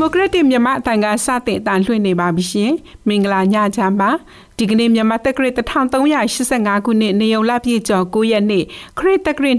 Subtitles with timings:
[0.00, 2.72] မိုကရက်တစ်မြန်မာအတန်ကစတင်အတန်လွှင့်နေပါပြီရှင်
[3.08, 4.10] မင်္ဂလာညချမ်းပါ
[4.58, 8.64] ဒီကနေ့မြန်မာတက္ကရာ1385ခုနှစ်နေုံလပြည့်ကျော်9ရက်နေ့
[8.98, 9.52] ခရစ်တက္ကရာ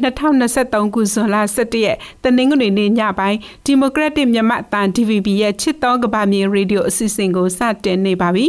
[0.44, 8.48] 2023ခုဇွန်လ17ရက်တနင်္ဂနွေနေ့ညပိုင်းဒီမိုကရက်တစ်မြန်မာအတန် DVB ရဲ့ချစ်တော်ကဘာမြေရေဒီယိုအစီအစဉ်ကိုစတင်နေပါပြီ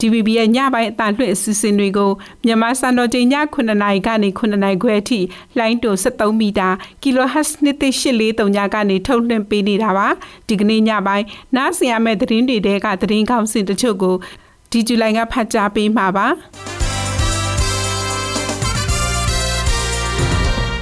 [0.00, 2.10] DVB ရဲ့ညပိုင်းအတန်လွှင့်အစီအစဉ်တွေကို
[2.44, 5.20] မြန်မာစံတော်ချိန်ည9နာရီကနေ9နာရီခွဲအထိ
[5.58, 6.68] လိုင်းတို73မီတာ
[7.02, 10.08] kHz 1.843ညကနေထုတ်လွှင့်ပေးနေတာပါ
[10.48, 11.24] ဒီကနေ့ညပိုင်း
[11.56, 14.16] နားဆင်ရမယ့်သတင်းတွေတဲကသတင်းကောင်းစင်တချို့ကို
[14.70, 16.26] ဒီဇူလိုင်ကဖတ်ကြားပေးမှာပါ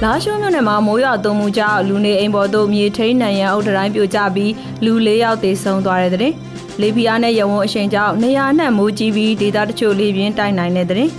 [0.03, 4.51] လာရှိုးမြို့နယ်မှာမိုးရွာသွန်းမှုကြောင့်လူနေအိမ်ပေါ်သို့မြေထိန်နံရန်အုပ်တိုင်းပြိုကျပြီး
[4.85, 6.33] လူ၄ယောက်သေဆုံးသွားတဲ့တဲ့
[6.81, 11.09] လေပြားနဲ့ရဝုံအရှိန်ကြောင့်နေရာနဲ့မိုးကြီးပြီးဒေသတချို့လေပြင်းတိုက်နိုင်တဲ့တဲ့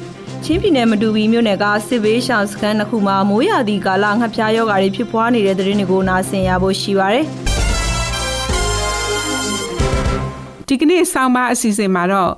[0.45, 7.25] ချင်းပြည်နယ်မတူပီမြို့နယ်ကစစ်ဘေးရှောင်စခန်းတစ်ခုမှာမိုးရာသီကာလငှက်ဖျားယောဂါတွေဖြစ်ပွားနေတဲ့တဲ့တွေကိုနားဆင်ရဖို့ရှိပါတယ်
[10.69, 12.33] ဒီကနေ့ဆောင်းပါအစီအစဉ်မှာတော့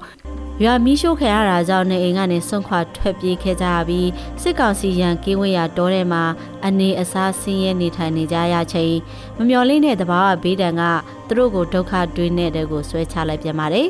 [0.64, 4.08] ရွာမီးရှို့ခံရတာကြောင့်နေအိမ်ကနေဆုံးခွာထွက်ပြေးခဲ့ကြရပြီး
[4.42, 6.22] စစ်ကောင်စီရန်ကင်းဝေးရာတောထဲမှာ
[6.66, 8.94] အနေအစားဆင်းရဲနေထိုင်နေကြရချိန်
[9.36, 10.82] မမျော်လင့်တဲ့တဘာဝဘေးဒဏ်က
[11.28, 13.88] သူတို့ကိုဒုက္ခတွင်းတဲ့ကိုဆွဲချလိုက်ပြန်ပါတယ်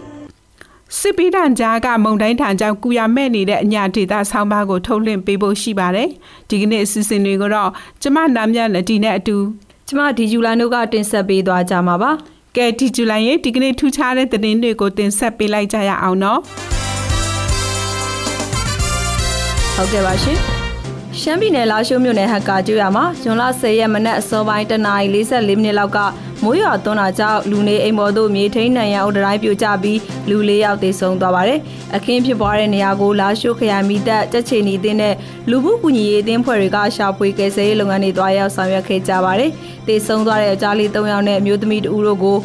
[0.98, 6.08] စစ်ပီးတန်ကြားကမုံတိုင်းထံကြောင့်ကုရမဲ့နေတဲ့အညာဒေတာဆောင်းပါးကိုထုတ်လွှင့်ပေးဖို့ရှိပါတယ်။
[6.48, 7.70] ဒီကနေ့အစီအစဉ်တွေကိုတော့
[8.02, 9.36] ကျမနာမြနဲ့ဒီနဲ့အတူ
[9.88, 12.12] ကျမဒီဂျူလိုင်တို့ကတင်ဆက်ပေးသွားကြမှာပါ။
[12.56, 16.40] ကဲဒီဇူလိုင်ရဲ့ဒီကနေ့ထူးခြားတဲ့သတင်းတွေကိုတင်ဆက်ပေးလိုက်ကြရအောင်နော်
[19.74, 20.55] ဟုတ်ကဲ့ပါရှင်
[21.22, 25.98] ရှမ်းပြည်နယ်လာရှိုးမြို့နယ်ဟက်ကာကျွော်မှာဇွန်လ10ရက်မနက်အစောပိုင်းတနာရီ44မိနစ်လောက်က
[26.42, 31.58] မိုးရွာသွန်းတာကြောင့်လူနေအိမ်ပေါ်သို့မြေထိန်နံရန်အုပ်တိုင်းပြိုကျပြီးလူ၄ယောက်သေဆုံးသွားပါတယ်။
[31.96, 35.14] အခင်းဖြစ်ပွားတဲ့နေရာကိုလာရှိုးခရိုင်မိသက်ကြက်ချီနီအသင်းနဲ့
[35.50, 39.50] လူမှုကူညီရေးအသင်းဖွဲ့တွေကရှာဖွေကယ်ဆယ်ရေးလုပ်ငန်းတွေတွားရောက်ဆောင်ရွက်ခဲ့ကြပါတယ်။
[39.86, 42.38] သေဆုံးသွားတဲ့အကြားလေး၃ယောက်နဲ့အမျိုးသမီးတဦးတို့ကို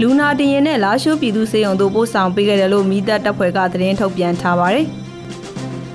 [0.00, 4.88] လူနာတင်ရင်နဲ့လာရှိုးပြည်သူစေယုံတို့ပို့ဆောင်ပေးခဲ့တယ်လို့မိသက်တပ်ဖွဲ့ကသတင်းထုတ်ပြန်ထားပါတယ်။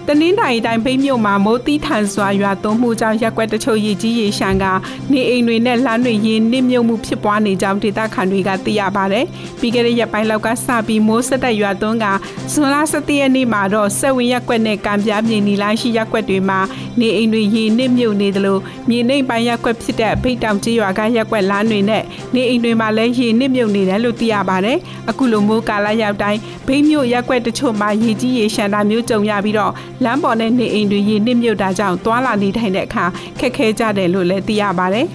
[0.08, 4.66] တနင်္သာရီတိုင်းဖိမြို့မှာမိုးတီးထန်စွာရွာသွန်းမှုကြောင့်ရက်ွက်တချို့ရည်ကြီးရေရှမ်းက
[5.12, 9.26] နေအိမ်တွေနဲ့လမ်းတွေရင်းနစ်မြုပ်မှုဖြစ်ပွားနေကြောင်းဒေသခံတွေကသိရပါတယ်။
[9.60, 12.06] ပြီးခဲ့တဲ့ရက်ပိုင်းလောက်ကစပြီးမိုးဆက်တက်ရွာသွန်းက
[12.54, 16.60] ဇွန်လ17ရက်နေ့မှာတော့ဆက်ဝင်ရက်ွက်နဲ့ကံပြားမြေနီလိုင်းရှိရက်ွက်တွေမှာ
[17.00, 18.58] နေအိမ်တွေရင်းနစ်မြုပ်နေသလို
[18.90, 22.04] မြေနှိပ်ပိုင်းရက်ွက်ဖြစ်တဲ့ဖိတ်တောင်ကျေးရွာကရက်ွက်လမ်းတွေနဲ့
[22.36, 24.78] နေအိမ်တွေမှာလည်းရင်းနစ်မြုပ်နေတယ်လို့သိရပါတယ်။
[25.10, 29.74] အခုလိုမိုးကာလရောက်တိုင်းဖိမြို့ရက်ွက်တချို့မှာရေကြီးရေရှမ်းတာမျိုးကြုံရပြီးတော့
[30.04, 33.06] လမ်းပေါ်နဲ့နေအိမ်တွေရေနစ်မြုပ်တာကြောင့်သွာလာနေထိုင်တဲ့အခါ
[33.40, 35.08] ခက်ခဲကြတယ်လို့လည်းသိရပါတယ်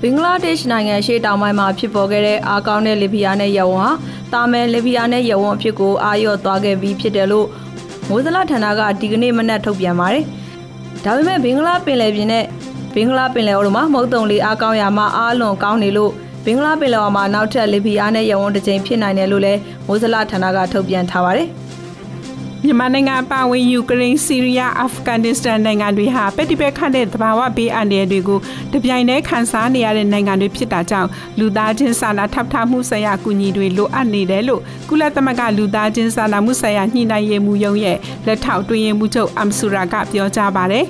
[0.00, 3.92] ဘင်္ဂလားဒေ့ရှ်နိုင်ငံရှေ့တောင်ပိုင်းမှာဖြစ်ပေါ်ခဲ့တဲ့အားကောင်းတဲ့လီဘီယာနဲ့ယဝန်ဟာ
[4.32, 7.46] တာမဲလီဘီယာနဲ့ယဝန်အဖြစ်ကိုအာရော့သွားခဲ့ပြီးဖြစ်တယ်လို့
[8.08, 10.24] မိုးစလဌာနကဒီကနေ့မနက်ထုတ်ပြန်ပါတယ်။
[11.04, 12.44] ဒါပေမဲ့ဘင်္ဂလားပင်လယ်ပြင်နဲ့
[12.94, 16.12] ဘင်္ဂလားပင်လယ်အော်တို့မှာမုတ်တုံလေးအားကောင်းရာမှာအားလွန်ကောင်းနေလို့
[16.44, 21.48] ဘင်္ဂလားပင်လယ်အော်မှာနောက်ထပ်လီဘီယာနဲ့ယဝန်တစ်ကြိမ်ဖြစ်နိုင်တယ်လို့လည်းမိုးစလဌာနကထုတ်ပြန်ထားပါတယ်။
[22.64, 28.38] မြန်မာနိုင်ငံအပါအဝင်ယူကရိန်း၊ဆီးရီးယား၊အာဖဂန်နစ္စတန်နိုင်ငံတွေဟာပဋိပက္ခတဲ့သဘာဝဘေးအန္တရာယ်တွေကို
[28.72, 31.08] တပြိုင်တည်းခံစားနေရတဲ့နိုင်ငံတွေဖြစ်တာကြောင့်
[31.38, 37.96] လူသားချင်းစာနာထောက်ထားမှုဆိုင်ရာအကူအညီတွေလိုအပ်နေတယ်လို့ကုလသမဂ္ဂလူသားချင်းစာနာမှုဆိုင်ရာညှိနှိုင်းရေးမှူးရုံးရဲ့
[38.26, 40.84] လက်ထောက်တွင်ရင်မှုချုပ်အမ်ဆူရာကပြောကြားပါတယ်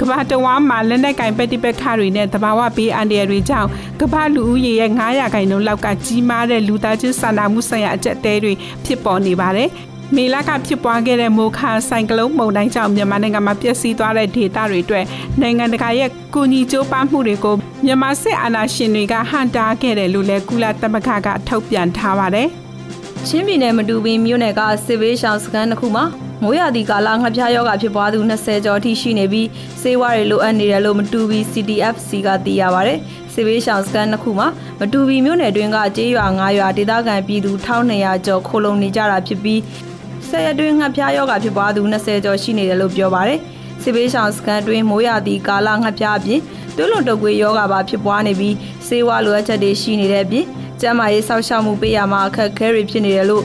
[0.00, 3.68] ကမ္ဘာတဝမ်းမှာလက်နက်ကင်ပဋိပက္ခတွေနဲ့တဘာဝဘေးအန္တရာယ်တွေကြောင့်
[4.00, 8.52] ကမ္ဘာလူဦးရေရဲ့900ခန့်လောက်ကကြီးမားတဲ့လူသားချင်းစာနာမှုဆိုင်ရာအကျက်တဲတွေ
[8.84, 9.68] ဖြစ်ပေါ်နေပါတယ်
[10.16, 15.04] မေလကဖြစ်ပွားခဲ့တဲ့မိုခါဆိုင်ကလုန်းမုန်တိုင်းကြောင့်မြန်မာနိုင်ငံမှာပျက်စီးသွားတဲ့ဒေသတွေအတွက်
[15.40, 22.48] နိုင်ငံတကာရဲ့ကူညီကြိုးပမ်းမှုတွေကိုမြန်မာစစ်အာဏာရှင်တွေကဟန်တာခဲ့တယ်လို့လည်းကုလသမဂ္ဂကထုတ်ပြန်ထားပါတယ်။
[23.26, 26.04] ချင်းပြည်နယ်မတူပင်မြို့နယ်ကစစ်ဘေးရှောင်စခန်းတစ်ခုမှာ
[26.42, 29.48] မိုးရသည့်ကာလငှက်ဖျားယောဂဖြစ်ပွားသူ20ကျော်ထိရှိနေပြီး
[29.82, 32.94] စေဝါတွေလိုအပ်နေတယ်လို့မတူပီ CTFC ကသိရပါဗျ။
[33.32, 34.48] စစ်ဘေးရှောင်စခန်းတစ်ခုမှာ
[34.80, 39.60] မတူပီမြို့နယ်တွင်းကကျေးရွာ9ရွာဒေသခံပြည်သူ1200ကျော်ခိုလုံနေကြတာဖြစ်ပြီး
[40.30, 43.38] ဆယ်ရက်တွင်းငှက်ဖျားယောဂဖြစ်ပွားသူ20ကျော်ရှိနေတယ်လို့ပြောပါတယ်။
[43.82, 46.40] စစ်ဘေးရှောင်စခန်းတွင်မိုးရာသီကာလငှက်ဖျားအပြင်
[46.76, 48.54] တွလွန်တုပ်ကွေးယောဂပါဖြစ်ပွားနေပြီး
[48.86, 50.44] ဆေးဝါးလိုအပ်ချက်တွေရှိနေတဲ့အပြင်
[50.80, 53.44] ကျန်းမာရေးစောင့်ရှောက်မှုပေးရမှာအခက်အခဲတွေဖြစ်နေတယ်လို့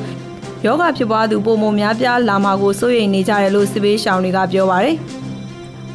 [0.66, 4.98] ယောဂဖြစ်ပွားသူပုံမများပြားလာမှာကိုစိုးရိမ်နေကြတယ်လို့စစ်ဘေးရှောင်တွေကပြောပါတယ်။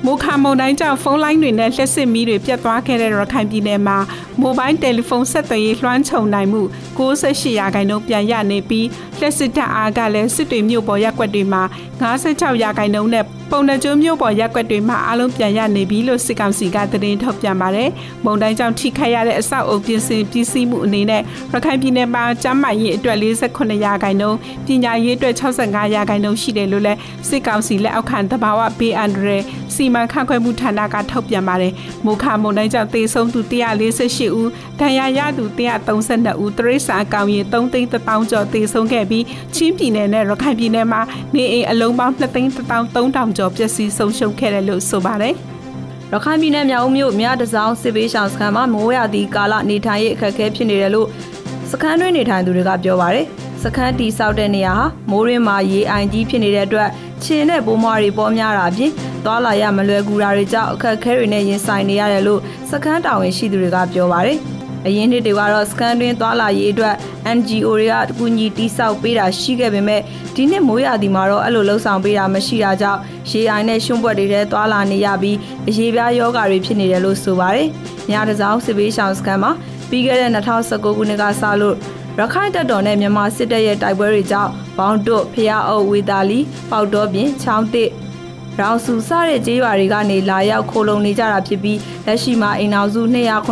[0.06, 3.98] မိုခါမုန်တိုင်းကြောင့်ဖုန်းလိုင်းတွေနဲ့လျှက်စစ်မီးတွေပြတ်သွားခဲ့တဲ့ရခိုင်ပြည်နယ်မှာ
[4.40, 6.62] မိုဘိုင်းတယ်လီဖုန်းဆက်သွယ်ရေးလွှမ်းခြုံနိုင်မှု
[6.98, 8.86] 68ရာခိုင်နှုန်းပြန်ရနေပြီး
[9.18, 11.62] လျှက်စစ်တပ်အားကလည်းစစ်တွေမြို့ပေါ်ရက်ွက်တွေမှာ
[12.00, 17.88] 56ရာခိုင်နှုန်းနဲ့ ပုံနှကျိုးမျိုးပေါ်ရက်ွက်တွေမှာအလုံးပြန်ရနေပြီလို့စစ်ကောင်စီကသတင်းထုတ်ပြန်ပါတယ်။
[18.24, 21.22] မုံတိုင်းကြောင့်ထိခိုက်ရတဲ့အဆောက်အုံပြင်ဆင်ပြည်စည်းမှုအနေနဲ့
[21.52, 26.98] ရခိုင်ပြည်နယ်မှာကျန်းမာရေးအတွက်48ရာခိုင်နှုန်းပညာရေးအတွက်65ရာခိုင်နှုန်းရှိတယ်လို့လည်း
[27.28, 29.42] စစ်ကောင်စီလက်အောက်ခံတဘာဝဘေးအန္တရာယ်
[29.74, 31.72] စီမံခန့်ခွဲမှုဌာနကထုတ်ပြန်ပါတယ်။
[32.04, 33.40] မိုခါမုံတိုင်းကြောင့်သေဆုံးသူ
[33.90, 34.48] 148ဦး
[34.80, 35.44] ဒဏ်ရာရသူ
[35.94, 39.24] 132ဦးတရိษံအကောင်ရင်3သိန်း1000ကျော်သေဆုံးခဲ့ပြီး
[39.54, 41.00] ချင်းပြည်နယ်နဲ့ရခိုင်ပြည်နယ်မှာ
[41.34, 45.34] နေအိမ်အလုံးပေါင်း2သိန်း1300ကျော်ပျက်စီးဆုံးရှုံးခဲ့တယ်လို့ဆိုပါတယ်
[46.12, 51.08] ရခိုင်ပြည်နယ်မြောက်ဦးမြို့မြတစောင်းစစ်ပေးရှောင်စခန်းမှာမိုးရသည့်ကာလနေထိုင်ရေးအခက်အခဲဖြစ်နေတယ်လို့
[51.70, 53.26] စခန်းတွင်းနေထိုင်သူတွေကပြောပါတယ်။
[53.62, 56.88] စခန်းတီဆောက်တဲ့နေရာဟာမိုးရင်းမှာရေအိုင်ကြီးဖြစ်နေတဲ့အတွက်
[57.24, 58.90] ခြေနဲ့ပိုးမွားတွေပေါ်များတာအပြင်
[59.24, 62.40] သွာလာရမလွယ်ကူတာတွေကြောင့်အခက်အခဲတွေနဲ့ရင်ဆိုင်နေရတယ်လို့
[62.70, 64.38] စခန်းတာဝန်ရှိသူတွေကပြောပါတယ်။
[64.86, 66.94] အရင်နှစ်တွေကတော့စကန်တွင်သွာလာရေးအတွက်
[67.36, 70.00] NGO တွေကတကူညီတိစောက်ပေးတာရှိခဲ့ပေမဲ့
[70.34, 75.36] ဒီနှစ်မိုးရာသီမှာတော့အဲ့လိုလှုပ်ဆောင်ပေးတာမရှိတာကြောင့်ရေအိုင်နဲ့ရှုံးပွက်တွေထဲသွာလာနေရပြီး
[75.68, 77.68] အရေးပြားယောဂါတွေဖြစ်နေတယ်လို့ဆိုပါတယ်။
[78.10, 79.52] ညတစောင်းစစ်ပေးရှောင်းစကန်မှာ
[79.90, 81.76] ပြီးခဲ့တဲ့2019ခုနှစ်ကစလို့
[82.18, 86.40] ရခိုင်တပ်တော်နဲ့မြန်မာစစ်တပ်ရဲ့တိုက်ပွဲတွေကြောင့်ဘောင်းတွတ်ဖျားအုပ်ဝေတာလီ
[86.70, 87.90] ပေါတော့ပြင်ချောင်းတစ်
[88.60, 93.00] ရောင်စုစတဲ့ကြေးရွာတွေကနေလာရောက်ခိုလုံနေကြတာဖြစ်ပြီးလက်ရှိမှာအိမ်အောင်စု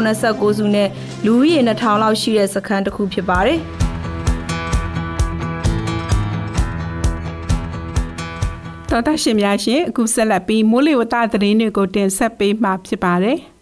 [0.03, 0.89] 289စုနဲ့
[1.25, 3.59] လူဦးရေ2000လောက်ရှိတဲ့စခန်းတစ်ခုဖြစ်ပါတယ်။
[8.91, 13.39] တော်တာရှင်များရှင်အခုဆက်လက်ပြီးမိုးလေဝသသတင်းတွေကိုတင်ဆက်ပေးမှာဖြစ်ပါတယ်။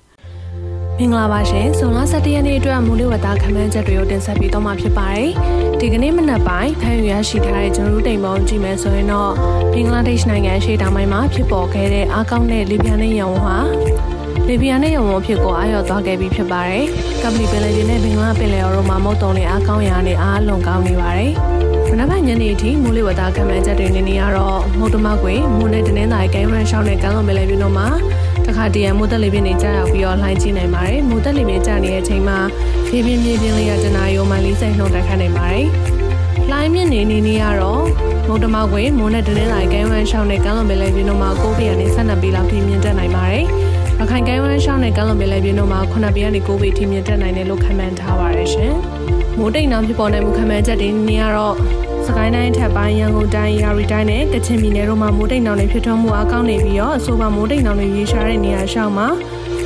[0.98, 5.30] မင်္ဂလာပါရှင်။ဇွန်လ17ရက်နေ့အတွက်မူလဝတ္တခမန်းချက်တွေကိုတင်ဆက်ပေးတော့မှာဖြစ်ပါတယ်။
[5.80, 9.32] ဒီကနေ့မနက်ပိုင်းထိုင်းရရှိထားတဲ့ကျွန်တော်တို့တိမ်ပေါင်းကြည့်မယ်ဆိုရင်တော့
[9.72, 13.56] ဘင်္ဂလားဒေ့ရှ်နိုင်ငံရှေ့တောင်ပိုင်းမှာဖြစ်ပေါ်ခဲ့တဲ့အားကောင်းတဲ့လေပြင်းနဲ့ရောင်ဟာ
[14.48, 16.84] လေပြင်းနဲ့ရောင်ဝဖြစ်ကိုအာရုံသွားခဲ့ပြီးဖြစ်ပါတယ်။
[17.22, 21.32] ကမ္ဘာပင်လယ်ပြင်နဲ့ဘင်္ဂလားပင်လယ်အော်တို့မှာမုတ်တုံတွေအားကောင်းရာနဲ့အားလုံကောင်းနေပါတယ်။
[21.90, 27.88] မနက်ဖြန်ညနေအထိမိုးလေဝသခန့်မှန်းချက်တွေနေနေရတော့မုတ်တမကွေမိုးနဲ့တင်းတိုင်းကဲမရန်ရှောင်းနဲ့ကမ်းလွန်ပင်လယ်ပြင်တို့မှာ
[28.46, 32.38] တခါတရံမိုးတက်လေပြင်းတွေကြာရောက်ပြီးတော့လှိုင်းကြီးနိုင်ပါတယ်မိုးတက်လေပြင်းကြာနေတဲ့အချိန်မှာ
[32.92, 35.66] ရေပြင်းမြေပြင်းလေးရတနာရောမိုင်လေးစိတ်နှုံတက်ခတ်နိုင်ပါတယ်
[36.50, 37.84] လှိုင်းမြင့်နေနေနေရတော့
[38.28, 43.44] မုတ်တမောက်ကွေမိုးနဲ့တင်းတိုင်းကဲမရန်ရှောင်းနဲ့ကမ်းလွန်ပင်လယ်ပြင်တို့မှာ9ပေကနေ12ပေလောက်ထိမြင့်တက်နိုင်ပါတယ်
[43.98, 48.74] ရခိုင်ကဲဝမ်းရှောင်းနဲ့ကမ်းလွန်ပင်လယ်ပြင်တို့မှာ9ပေကနေ9ပေထိမြင့်တက်နိုင်တယ်လို့ခန့်မှန်းထားပါတယ်ရှင်။
[49.38, 51.54] မိုးတိမ်နှောင်ဖြစ်ပေါ်နိုင်မှုခန့်မှန်းချက်တွေနေရတော့
[52.08, 59.08] စကိုင်းတိုင်းထပ်ပိုင်းရန်ကုန်တိုင်းရာရီတိုင်းနဲ့ကချင်ပြည်နယ်တို့မှာမိုးတိမ်နှောင်တွေဖြစ်ထွန်းမှုအကောင်းနေပြီးတော့အဆိုပါမိုးတိမ်နှောင်တွေရေရှားတဲ့နေရာရှောင်းမှာ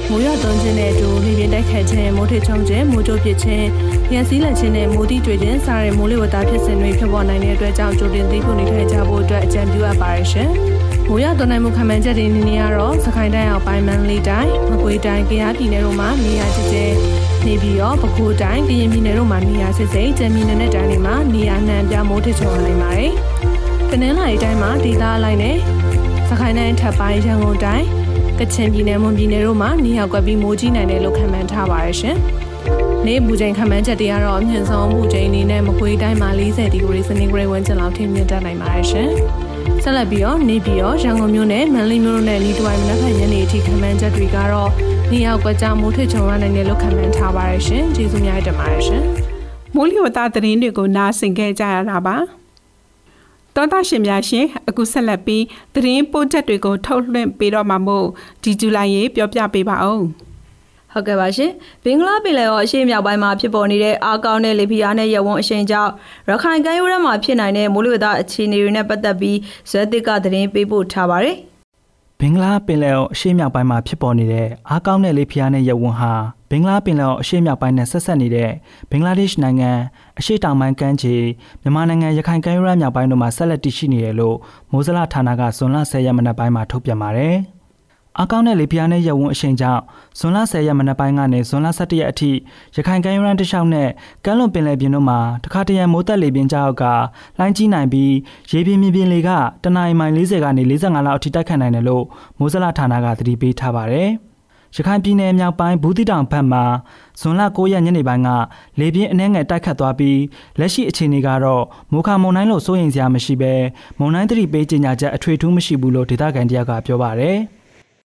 [0.08, 3.67] မိုးရွာသွန်းခြင်းနဲ့အတူလေပြင်းတိုက်ခတ်ခြင်းမိုးထချုံခြင်းမိုးကြိုးပစ်ခြင်း
[4.12, 10.50] ရန်စည်းလက်ခြင်းနဲ့မိုးတိတွေ့ခြင်းစတဲ့မိုးလေဝသဖြစ်စဉ်တွေဖြစ်ပေါ်နိုင်တဲ့အတွက်ကြောင့်ကြိုတင်သိဖို့နေထိုင်ကြဖို့အတွက်အကြံပြုအပ်ပါတယ်ရှင်။
[11.08, 23.12] မိုးရွာသွန်းနိုင်မှုခံမှန်းချက်တွေနေနေရတော့စကိုင်းတိုင်းအောက်ပိုင်းမန္တလေးတိုင်းမကွေးတိုင်းကယားပြည်နယ်တို့မှာနေရာကျကျ နေပြီးတော့ပဲခူးတိုင်းကရင်ပြည်နယ်တို့မှာနေရာစစ်စိတ်၊ကြံပြည်နယ်နဲ့တိုင်းတွေမှာနေရာနှံပြမိုးထချုံနိုင်ပါတယ်။
[23.90, 25.56] တနင်္လာရီတိုင်းမှာဒေသအလိုက်နဲ့
[26.29, 27.87] စကိုင်းတိုင်းထပ်ပိုင်းရန်ကုန်တိုင်း
[28.38, 32.17] ကချင်ပြည်နယ်မွန်ပြည်နယ်တို့မှာနေရာကွက်ပြီးမိုးကြီးနိုင်တယ်လို့ခန့်မှန်းထားပါရရှင်။
[33.06, 39.08] နေ့ပူချိန်ခန့်မှန်းချက်တွေကတော့အမြင့်ဆုံးပူချိန်အနေနဲ့မကွေးတိုင်းမှာ40ဒီဂရီစင်တီဂရိတ်ဝန်းကျင်လောက်ထိမြင့်တက်နိုင်ပါရရှင်။
[39.82, 44.70] ဆက်လက်ပြီးတော့နေပြီးတော့ရန်ကုန်မြို့နယ်မန္တလေးမြို့တို့နဲ့ဤတဝိုင်းမနက်ဖြန်ညနေအထိခန့်မှန်းချက်တွေကတော့
[45.12, 49.02] နေရာကွက်ကြားမိုးထချုံရနိုင်တယ်လို့ခန့်မှန်းထားပါရရှင်။ကျေးဇူးများတင်ပါတယ်ရှင်။
[49.75, 52.16] မိုးလျဝသသတင်းတွေကိုနားဆင်ခဲ့ကြရတာပါ။
[53.55, 58.06] တောသားရှင်များရှင်အခုဆက်လက်ပြီးသတင်းပို့ချက်တွေကိုထုတ်လွှင့်ပေးတော့မှာမို့
[58.43, 60.05] ဒီဇူလိုင်ရေပြောပြပေးပါအောင်
[60.93, 61.50] ဟုတ်ကဲ့ပါရှင်
[61.84, 65.93] ဘင်္ဂလားပင်လယ်ော်အရှေ့မြောက်ပိုင်းမှာဖြစ်ပေါ်နေတဲ့အားကောင်းတဲ့လေဖိအားနဲ့ရဝန်းအရှိန်ကြောင့်
[66.29, 69.38] ရခိုင်ကမ်းရိုးတန်းမှာဖြစ်နိုင်တဲ့မိုးလေဝသအခြေအနေတွေနဲ့ပတ်သက်ပြီး
[69.70, 71.36] ဇွဲတစ်ကသတင်းပေးပို့ထားပါတယ်
[72.22, 76.13] ဘင်္ဂလားပင်လယ်ော်အရှေ့မြောက်ပိုင်းမှာဖြစ်ပေါ်နေတဲ့အားကောင်းတဲ့လေဖိအားနဲ့ရဝန်းဟာ
[76.51, 78.51] ဘင်္ဂလားပင်လယ်အရှေ့မြောက်ပိုင်းနဲ့ဆက်ဆက်နေတဲ့
[78.91, 79.70] ဘင်္ဂလားဒေ့ရှ်နိုင်ငံ
[80.19, 81.17] အရှေ့တောင်ပိုင်းကမ်းခြေ
[81.63, 84.37] မြန်မာနိုင်ငံရခိုင်ကမ်းရိုးတန်းမြောက်ပိုင်းတို့မှာဆက်လက်တည်ရှိနေတယ်လို့
[84.72, 87.37] မိုးစလဌာနကဇွန်လ10ရက်မနက်ပိုင်းမှာထုတ်ပြန်ပါတယ်။
[88.22, 89.82] အကောင့်နဲ့လေပြားနဲ့ရဝန်းအရှိန်ကြောင့်
[90.19, 92.31] ဇွန်လ10ရက်မနက်ပိုင်းကနေဇွန်လ17ရက်အထိ
[92.77, 93.89] ရခိုင်ကမ်းရိုးတန်းတစ်လျှောက်နဲ့
[94.25, 96.84] ကမ်းလွန်ပင်လယ်ပြင်တို့မှာတခါတရံမိုးသက်လေပြင်းကြောက်က
[97.39, 98.15] လိုင်းကြီးနိုင်ပြီး
[98.51, 99.31] ရေပြင်မြေပြင်လေက
[99.65, 102.05] တနအီမိုင်40ကနေ45လောက်အထိတိုက်ခတ်နိုင်တယ်လို့
[102.39, 104.08] မိုးစလဌာနကသတိပေးထားပါတယ်။
[104.77, 106.65] ရခိုင်ပြည်နယ်မြောက်ပိုင်းဘူးတိတောင်ဘက်မှာ
[107.20, 108.29] ဇွန်လ9ရက်ညနေပိုင်းက
[108.81, 110.20] လေပြင်းအနှဲငယ်တိုက်ခတ်သွားပြီး
[110.58, 113.55] လက်ရှိအခြေအနေကတော့မိုခါမုန်တိုင်းလို့စိုးရိမ်စရာမရှိဘဲ
[113.98, 117.39] မုန်တိုင်းသတိပေးကြေညာချက်အထွေထူးမရှိဘူးလို့ဒေသခံတယောက်ကပြောပါတယ်။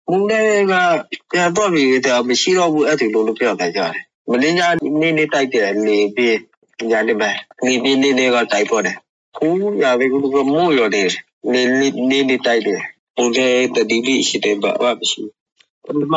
[0.10, 0.74] မုန်တိုင်းက
[1.32, 4.68] ပြန်တော့ပြီတဲ့မရှိတော့ဘူးအဲ့ဒီလိုလိုပြောလိုက်ကြတယ်။မင်းညာ
[5.02, 6.40] နေနေတိုက်တယ်လေပြင်း
[6.92, 7.30] ညာနေပဲ
[7.66, 8.98] လေပြင်းနေနေကတိုက်ပေါ်တယ်။
[9.38, 9.48] ခု
[9.84, 11.10] ရပဲကူကမိုးရတယ်
[11.52, 11.62] နေ
[12.10, 12.82] နေနေတိုက်တယ်။
[13.18, 15.44] မုန်တိုင်းတတိပိရှိတယ်ဘာမှမရှိဘူး
[15.86, 16.16] ပထမ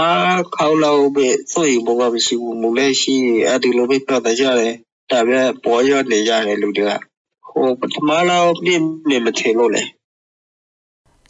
[0.56, 3.14] ခေါက်လောက်ပဲစိုးရိမ်ဖို့ကမရှိဘူးမူလည်းရှိ
[3.46, 4.74] အဲ့ဒီလိုပဲပြောတတ်ကြတယ်
[5.10, 6.92] ဒါပေမဲ့ပေါ်ရနေကြတယ်လူတွေက
[7.48, 9.86] ဟိုပထမလောက်ပြင်းနေမထင်လို့လေစ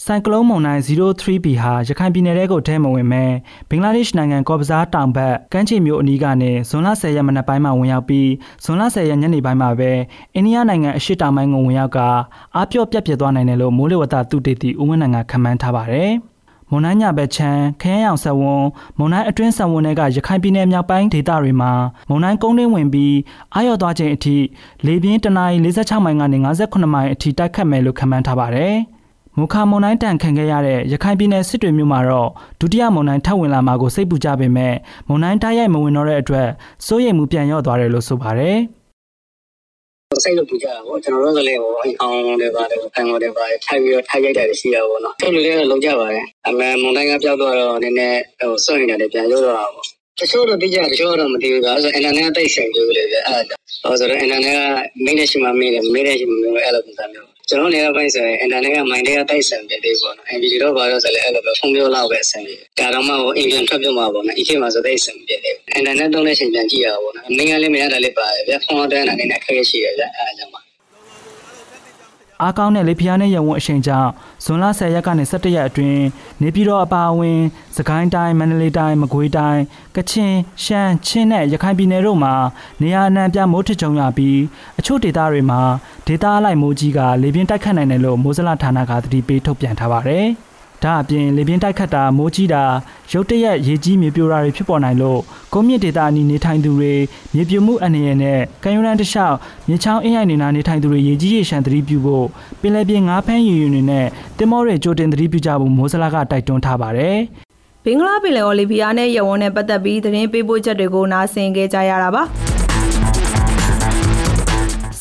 [0.08, 3.24] ဆိုင်ကလုန်းမုန်တိုင်း 03B ဟာရခိုင်ပြည်နယ်ထဲကိုထဲမဝင်မဲ
[3.68, 8.30] ဘင်္ဂလားဒေ့ရှ်နိုင်ငံကော့ဘဇားတောင်ဘက်ကမ်းခြေမြို့အနီးကနေဇွန်လ10ရက်မနက်ပိုင်းမှာဝင်ရောက်ပြီး
[8.64, 9.90] ဇွန်လ10ရက်ညနေပိုင်းမှာပဲ
[10.34, 11.98] အိန္ဒိယနိုင်ငံအရှေ့တောင်ပိုင်းကိုဝင်ရောက်က
[12.54, 16.10] အားပြော့ပြတ်ပြတ်သွားနိုင်တယ်လို့မိုးလေဝသသုတေသီဦးဝင်းနိုင်ကခန့်မှန်းထားပါတယ်။
[16.70, 18.66] မွန်နိုင်ညဘက်ချမ်းခရမ်းရောင်ဆက်ဝန်း
[18.98, 21.72] မွန်နိုင်အတွင်းဆက်ဝန်းတွေကရခိုင်ပြည်နယ်မြောက်ပိုင်းဒေသတွေမှာ
[22.08, 23.16] မွန်နိုင်ကုန်းတွင်းဝင်ပြီး
[23.54, 24.36] အာရော့သွားခြင်းအထိ
[24.86, 28.76] လေပြင်းတနအီ46မိုင်ကနေ58မိုင်အထိတိုက်ခတ်မယ်လို့ခန့်မှန်းထားပါတယ်။
[29.38, 34.74] မုခါမုန်တိုင်းတန်ခံခဲ့ရတဲ့ရခိုင်ပြည်နယ်စစ်တွေမြို့မှာတော့ဒုတိယမုန်တိုင်းထပ်ဝင်လာမှာကိုစိတ်ပူကြပေမဲ့
[35.08, 36.48] မုန်တိုင်းတိုက်ရိုက်မဝင်တော့တဲ့အတွက်
[36.86, 38.56] စိုးရိမ်မှုပြန်ရော့သွားတယ်လို့ဆိုပါတယ်
[40.24, 49.84] စိတ်လို့ပူကြတာပေါ့ကျွန်တော်တို့ကလည်းဟိုအအောင်တွေပါတယ်ဖန်ကုန်တွေပါတယ်ထိုက်ပြီးတော့ထိုက်ရိုက်တယ်ရှိရပါတော့သူတို့လည်းလုံကြပါတယ်အမှန်မုန်တိုင်းကပြောက်တော့တော့နည်းနည်းဟိုစွန့်နေတယ်ပြန်ရုပ်တော့တာပေါ့
[50.20, 53.34] တချို့တော့သိကြတချို့တော့မသိဘူးကဆိုအင်တာနက်တိတ်ဆိုင်လို့လေအဲ့ဒါ
[53.82, 54.60] ဟောဆိုတော့အင်တာနက်က
[55.04, 70.65] မင်းနဲ့ရှိမှမင်းနဲ့မင်းနဲ့ရှိမှမင်းနဲ့အဲ့လိုပုံစံမျိုး ကျွန်တော်နေရာပိုင်းဆိုရင်အင်တာနက်ကမိုင်းတွေကတိုက်ဆန်ပြသေးပေါ့နော်။ MVD တော့ဘာလို့ဆိုလဲအဲ့လိုပဲဖုန်းပြောလောက်ပဲဆန်ပြီ။ဒါတော့မှဟိုအင်ဂျင်ထွက်ပြမှာပေါ့နော်။ EK မှာဆိုတိုက်ဆန်ပြသေး။အင်တာနက်တုံးတဲ့ချိန်ပြန်ကြည့်ရပါပေါ့နော်။မင်းကလည်းမရတာလေးပါတယ်ဗျ။ဖုန်းတော့တဲ့အနေနဲ့ခက်ခဲရှိတယ်ဗျ။အဲ့ဒါကြောင့်
[72.42, 74.10] အားကောင်းတဲ့လေဖျားနဲ့ရဝန်းအချိန်ကြောင့်
[74.44, 76.02] ဇွန်လ10ရက်ကနေ17ရက်အတွင်း
[76.42, 77.40] နေပြည်တော်အပါအဝင်
[77.76, 79.62] စကိုင်းတိုင်းမန္တလေးတိုင်းမကွေးတိုင်း
[79.96, 82.34] ကချင်ရှမ်းချင်းနဲ့ရခိုင်ပြည်နယ်တို့မှာ
[82.82, 84.38] နေရာအနှံ့ပြမိုးထကြုံရပြီး
[84.78, 85.60] အချို့ဒေသတွေမှာ
[86.06, 90.26] ဒေသအလိုက်မိုးကြီးကလေပြင်းတိုက်ခတ်နိုင်တယ်လို့မိုးစလဌာနကသတိပေးထုတ်ပြန်ထားပါတယ်။
[90.82, 92.64] ဒါအပြင်လေပြင်းတိုက်ခတ်တာမိုးကြီးတာ
[93.12, 95.20] ရုတ်တရက်ရေကြီးမြေပြိုတာတွေဖြစ်ပေါ်နိုင်လို့
[95.52, 96.94] ကုန်းမြင့်ဒေသအနီးနေထိုင်သူတွေ
[97.34, 99.36] မြေပြိုမှုအနေနဲ့ကံယူရန်တလျှောက်
[99.68, 102.26] မြေချောင်းအင်းရိုင်နေနာနေထိုင်သူတွေရေကြီးရေရှမ်းသတိပြုဖို့
[102.60, 104.06] ပင်လယ်ပြင်ငါးဖမ်းယူယူနေနဲ့
[104.38, 107.18] တင်မောတွေကြိုတင်သတိပြုကြဖို့မိုးစလာကတိုက်တွန်းထားပါတယ်
[107.84, 112.24] ဘင်္ဂလားပင်လယ်အော်လီဗီယာနဲ့ရဝန်းနဲ့ပတ်သက်ပြီးသတင်းပေးပို့ချက်တွေကိုနားဆင်ကြကြရတာပါ။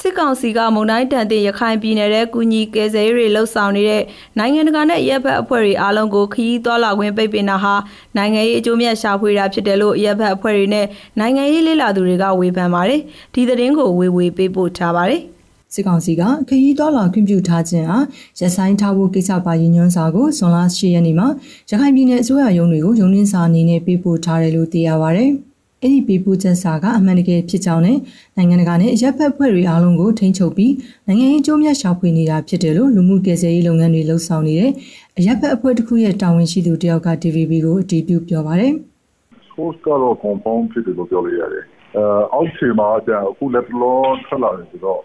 [0.07, 4.03] စစ်ကောင်စီကမုံတိုင်းတန်တဲ့ရခိုင်ပြည်နယ်ရဲ့ကုညီကယ်ဆယ်ရေးတွေလှုပ်ဆောင်နေတဲ့
[4.37, 7.75] နိုင်ငံတကာနဲ့ရပ်ဘက်အဖွဲ့တွေအားလုံးကိုခရီးသွားလာခွင့်ပိတ်ပင်တာဟာ
[8.17, 10.85] နိုင်ငံရေးအကျိုးမြတ်ရှာဖွေတာဖြစ်တယ်လို့ရပ်ဘက်အဖွဲ့တွေနဲ့
[11.19, 13.01] နိုင်ငံရေးလေ့လာသူတွေကဝေဖန်ပါတယ်။
[13.33, 15.21] ဒီသတင်းကိုဝေဝေပေးပို့ထားပါတယ်။
[15.73, 18.05] စစ်ကောင်စီကခရီးတော်လာခွင့်ပြုထားခြင်းအား
[18.39, 21.27] ရဆိုင်ထားဖို့ကိစ္စပါရည်ညွှန်းစာကိုဇွန်လ10ရက်နေ့မှာ
[21.69, 25.25] ရခိုင်ပြည်နယ်အစိုးရရုံးတွေကိုရုံးနှင်းစာအနေနဲ့ပေးပို့ထားတယ်လို့သိရပါဗျ။
[25.81, 27.97] အဲ့ဒီပေးပို့ချက်စာကအမှန်တကယ်ဖြစ်ကြောင်းနဲ့
[28.37, 30.73] နိုင်ငံတကာနဲ့ရပ်ဖက်ဖွဲ့တွေအားလုံးကိုထိန်းချုပ်ပြီး
[31.07, 34.71] နိုင်ငံရေးအကျိုးမြတ်ရှာဖွေနေတာဖြစ်တယ်လို့လူမှုကယ်ဆယ်ရေးလုပ်ငန်းတွေလှုပ်ဆောင်နေတဲ့
[35.17, 38.73] အရပ်ဖက်အဖွဲ့တစ်ခုရဲ့တာဝန်ရှိသူတယောက်က TVB ကိုအတည်ပြုပြောပါတယ်။
[39.51, 41.65] source ကတော့ compound ဖြစ်တယ်လို့ပြောလို့ရတယ်။
[41.97, 42.03] အဲ
[42.33, 44.99] အောက်ခြေမှာကျအခုလက်လောထွက်လာတယ်ဆိုတော့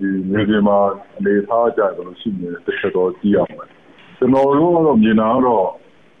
[0.00, 0.78] ဒီမြေပြင်မှာ
[1.18, 3.68] အနေထားကြတယ်လို့ရှိနေတစ်ချက်တော့ကြည့်ရမယ်။
[4.18, 5.66] ကျွန်တော်တို့ကတော့မြင်တာကတော့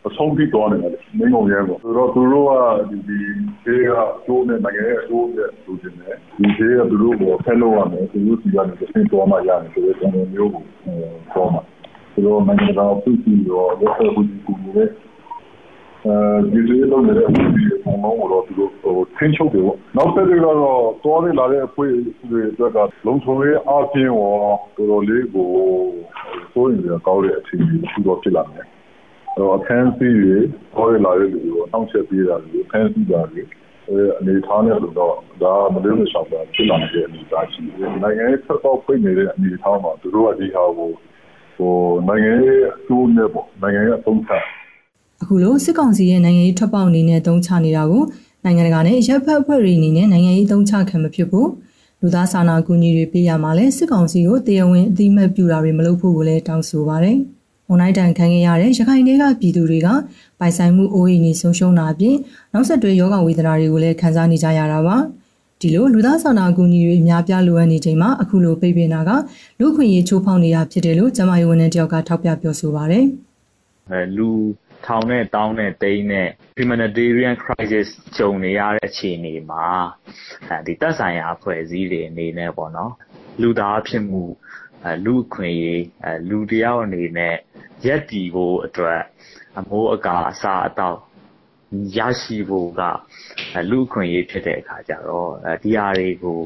[0.08, 2.52] အဆုံးထိသွားနေတယ်မင်းကုန်ရဲပေါ့ဆိုတော့သူတို့က
[2.90, 3.18] ဒီဒီ
[3.64, 10.64] ဘေးကအကျိုးနဲ့နိုင်ငံရဲ့အကျိုးနဲ့ဆိုချင်တယ်ဒီဘေးကသူတို့ကိုဖက်လို့ရမယ်သူတို့စီကနေသင်တော်မှရတယ်ဆိုတဲ့အနေမျိုးကို
[11.32, 11.62] ပြောမှာ
[12.12, 14.88] ဆိုတော့နိုင်ငံကပြည်သူရောလက်ဆက်ဘူးကူနေတဲ့
[16.04, 16.14] အဲ
[16.52, 20.56] ဒီလိုလုပ်နေတဲ့အဖွဲ့တွေပုံမှန်တော့သူတို့ဟိုထင်းချုပ်တယ်ပေါ့နောက်တစ်ခုကတော့
[21.04, 21.92] သွားနေလာတဲ့အဖွဲ့
[22.30, 24.34] တွေအတွက်ကလုံခြုံရေးအပြင်ရော
[24.76, 25.48] တော်တော်လေးကို
[26.52, 28.71] စိုးရင်ကြကောင်းတဲ့အခြေအနေရှိတော့ဖြစ်လာတယ်တော့
[29.56, 30.36] အခန်းစီးတွေ
[30.76, 33.40] ပေါ်ရလာတဲ့လူတွေကိုနှောင့်ယှက်ပေးတာတွေအခန်းစီးတာတွေ
[34.18, 40.90] အနေထားနဲ့လို့တော့ဒါမလို့မဆောင်တာဖြစ်လာတဲ့အနေအထားရှိတယ်။နိုင်ငံရေးဆက်တော့ဖိနေတဲ့အနေအထားမှာသူတို့ကဒီဟာကို
[41.56, 41.74] ဟို
[42.08, 44.32] နိုင်ငံရေးအကျိုးနဲ့ပေါ့နိုင်ငံရေးအသုံးချ
[45.22, 48.04] အခုလိုစစ်ကောင်စီရဲ့နိုင်ငံရေးထွက်ပေါက်အနေနဲ့သုံးချနေတာကို
[48.44, 51.48] နိုင်ငံတကာနဲ့ရပ်ဖက်အဖွဲ့တွေအနေနဲ့နိုင်ငံရေးသုံးချခံမဖြစ်ဘူး
[52.00, 57.18] လူသားစာနာကူညီတွေပေးရမှာလဲစစ်ကောင်စီကိုတရားဝင်အသိမှတ်ပြုတာတွေမလုပ်ဖို့ကိုလည်းတောင်းဆိုပါတယ်။
[57.68, 59.88] မွန်နိုင်တန်ခံခဲ့ရတဲ့ရခိုင်တွေကပြည်သူတွေက
[60.40, 62.16] ပိုင်ဆိုင်မှုအိုးအိမ်ကြီးဆုံးရှုံးတာအပြင်
[62.52, 64.96] နောက်ဆက်တွဲယောဂဝေဒနာတွေကိုလည်းခံစားနေကြရတာပါ
[65.60, 69.10] ဒီလိုလူသားဆောင်နာအကူအညီတွေအများပြားလိုအပ်နေချိန်မှာအခုလိုပိတ်ပင်တာက
[69.60, 73.04] လူခွင့်ရေးချိုးဖောက်နေတာဖြစ်တယ်လို့ကျမယဝန်ထမ်းတယောက်ကထောက်ပြပြောဆိုပါတယ်
[73.90, 74.30] အဲလူ
[74.86, 76.28] ထောင်နဲ့တောင်းနဲ့တိန်းနဲ့
[76.60, 79.66] humanitarian crisis ကြုံနေရတဲ့အခြေအနေမှာ
[80.48, 82.92] အဲဒီတက်ဆိုင်ရာအဖွဲ့အစည်းတွေအနေနဲ့ပေါ့နော်
[83.40, 84.24] လူသားဖြစ်မှု
[85.04, 85.84] လူအခွင့်အရေး
[86.28, 87.36] လူတယောက်အနေနဲ့
[87.86, 89.00] ရပ်တည်ဖို့အတွက်
[89.58, 90.98] အမိုးအကာအစာအသောက်
[91.96, 92.82] ရရှိဖို့က
[93.70, 95.30] လူ့အခွင့်အရေးဖြစ်တဲ့အခါကျတော့
[95.62, 96.38] ဒီဟာတွေကို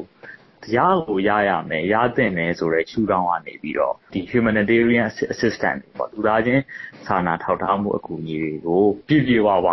[0.63, 6.63] တရားကိုရရမယ်ရသင့်တယ်ဆိုတဲ့ရှုထောင့်ကနေပြီးတော့ဒီ humanitarian assistance ပေါ့လူသားချင်း
[7.07, 9.67] စာနာထောက်ထားမှုအကူအညီတွေကိုပြည့်ပြည့်ဝဝ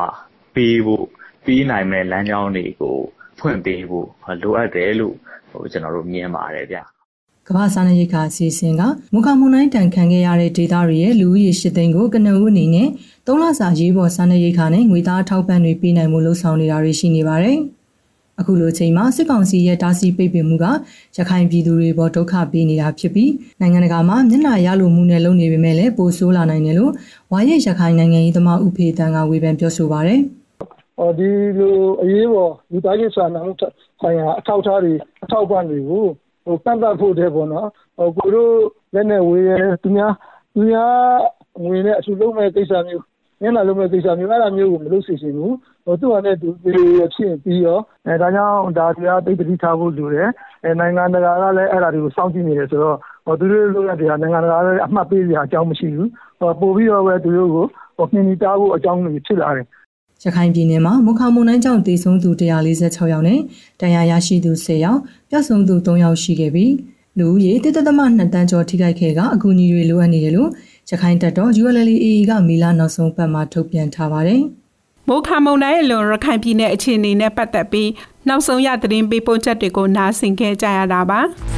[0.54, 1.06] ပေးဖို့
[1.46, 2.98] ပေးနိုင်မဲ့လမ်းကြောင်းတွေကို
[3.38, 4.08] ဖွင့်ပေးဖို့
[4.42, 5.16] လိုအပ်တယ်လို့
[5.50, 6.78] ဟိုကျွန်တော်တို့မြင်ပါတယ်ဗျ
[7.48, 8.82] ကမ္ဘာစားနပ်ရိက္ခာအစီအစဉ်က
[9.12, 12.88] မူခမွန်တိုင်းတန်ခံခဲ့ရတဲ့ဒေသတွေရဲ့လူဦးရေ၈သိန်းကိုကနဦးအနေနဲ့
[13.26, 17.58] ၃လစာရေးပေါ်စားနပ်ရိက္ခာနဲ့ငွေသားထောက်ပံ့တွေပေးနိုင်မှုလှုံ့ဆော်နေတာတွေရှိနေပါတယ်။
[18.40, 20.66] အခုလိုချိန်မှာစစ်ကောင်စီရဲ့တားဆီးပိတ်ပင်မှုက
[21.16, 26.92] ရခိုင်ပြည်သူတွေပေါ်ဒုက္ခပေးနေတာဖြစ်ပြီးနိုင်ငံတကာမှာမျက်နှာရလိုမှုနဲ့လုပ်နေပေမဲ့လည်းပိုဆိုးလာနိုင်တယ်လို့
[27.32, 30.20] ဝါရရခိုင်နိုင်ငံရေးသမားဥဖေတန်ကဝေဖန်ပြောဆိုပါရယ်။
[31.00, 33.52] အော်ဒီလိုအရေးပေါ်လူသားချင်းစာနာမှု
[34.00, 34.92] ဆိုင်ရာအထောက်အထားတွေ
[35.24, 36.23] အထောက်ပံ့တွေကိုဟို
[36.64, 38.52] ကန့်သတ်ဖို့တဲ့ပေါ့နော်။ဟိုကိုတို့
[38.94, 40.12] လက်နဲ့ဝေးရဲသူများ
[40.54, 40.94] သူများ
[41.62, 43.04] ငွေနဲ့အထူးလုံးမဲ့ကိစ္စမျိုး
[43.40, 46.74] မျက်နှာလုံးမဲ့ကိစ္စမျိုးအဲ့ဒါမျိုးကိုမလုပ်စေချင်ဘူးဟိုသူ့ဟာနဲ့သူဖြစ်
[47.42, 50.28] ပြီးရောအဲဒါကြောင့်ဒါတရားသိတိထားဖို့လိုတယ်
[50.64, 56.10] အဲနိုင်ငံတကာကလည်းအဲ့ဒါတွေကိုစောင့်ကြည့်နေတယ်ဆိုတော့ဟိုသူတို့လိုရတဲ့နိုင်ငံတကာလည်းအမှတ်ပေးစရာအကြောင်းမရှိဘူး
[56.40, 59.66] ဟိုပို့ပြီးတော့ပဲသူတို့ကိုဟိုနှင်းတားဖို့အကြောင်းတွေဖြစ်လာတယ်
[60.24, 63.40] ရခိုင်ပြည်နယ်မှာမုခမုန်တိုင်းကြောင့်တေဆုံးသူ146ယောက်နဲ့
[63.80, 65.00] တရားရရှိသူ10ယောက်
[65.30, 66.72] ပျောက်ဆုံးသူ3ယောက်ရှိခဲ့ပြီး
[67.18, 70.50] လူဦးရေတသက်သမ2တန်းကျော်ထိခိုက်ခဲ့ကအကူအညီတွေလိုအပ်နေတယ်လို့
[70.90, 74.42] ရခိုင်တပ်တော် ULLAA ကမီလာနောက်ဆုံးပတ်မှာထုတ်ပြန်ထားပါတယ်။
[75.08, 77.90] မိုးခါမုန်တိုင်းအလွန်ရခိုင်ပြည်နယ်အခြေအနေနဲ့ပတ်သက်ပြီး
[78.28, 81.20] နောက်ဆုံးရသတင်းပေးပို့ချက်တွေကိုနားဆင်ခဲ့ကြရတာပါ။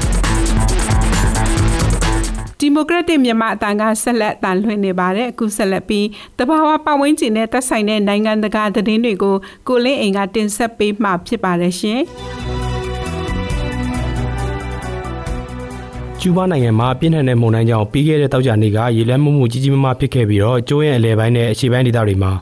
[2.60, 6.06] ဒီမိုကရက်တစ်မြန်မာအတန်ကဆက်လက်တန်လွှင့်နေပါတယ်အခုဆက်လက်ပြီး
[6.38, 9.36] တဘာဝပတ်ဝန်းကျင်နဲ့သက်ဆိုင်တဲ့နိုင်ငံတကာသတင်းတွေကို
[9.68, 12.00] ကိုလင်းအိမ်ကတင်ဆက်ပေးမှဖြစ်ပါတယ်ရှင်။
[16.20, 22.32] ကျူးဘားနိုင်ငံမှာပြင်းထန်တဲ့မုန်တိုင်းကြောင့်ပြီးခဲ့တဲ့တောက်ကြနေ့ကရေလက်မှုမှုကြီးကြီးမားမားဖြစ်ခဲ့ပြီးတော့ကျိုးရဲ့အလဲပိုင်းနဲ့အရှေ့ပိုင်းဒေသတွေမှာ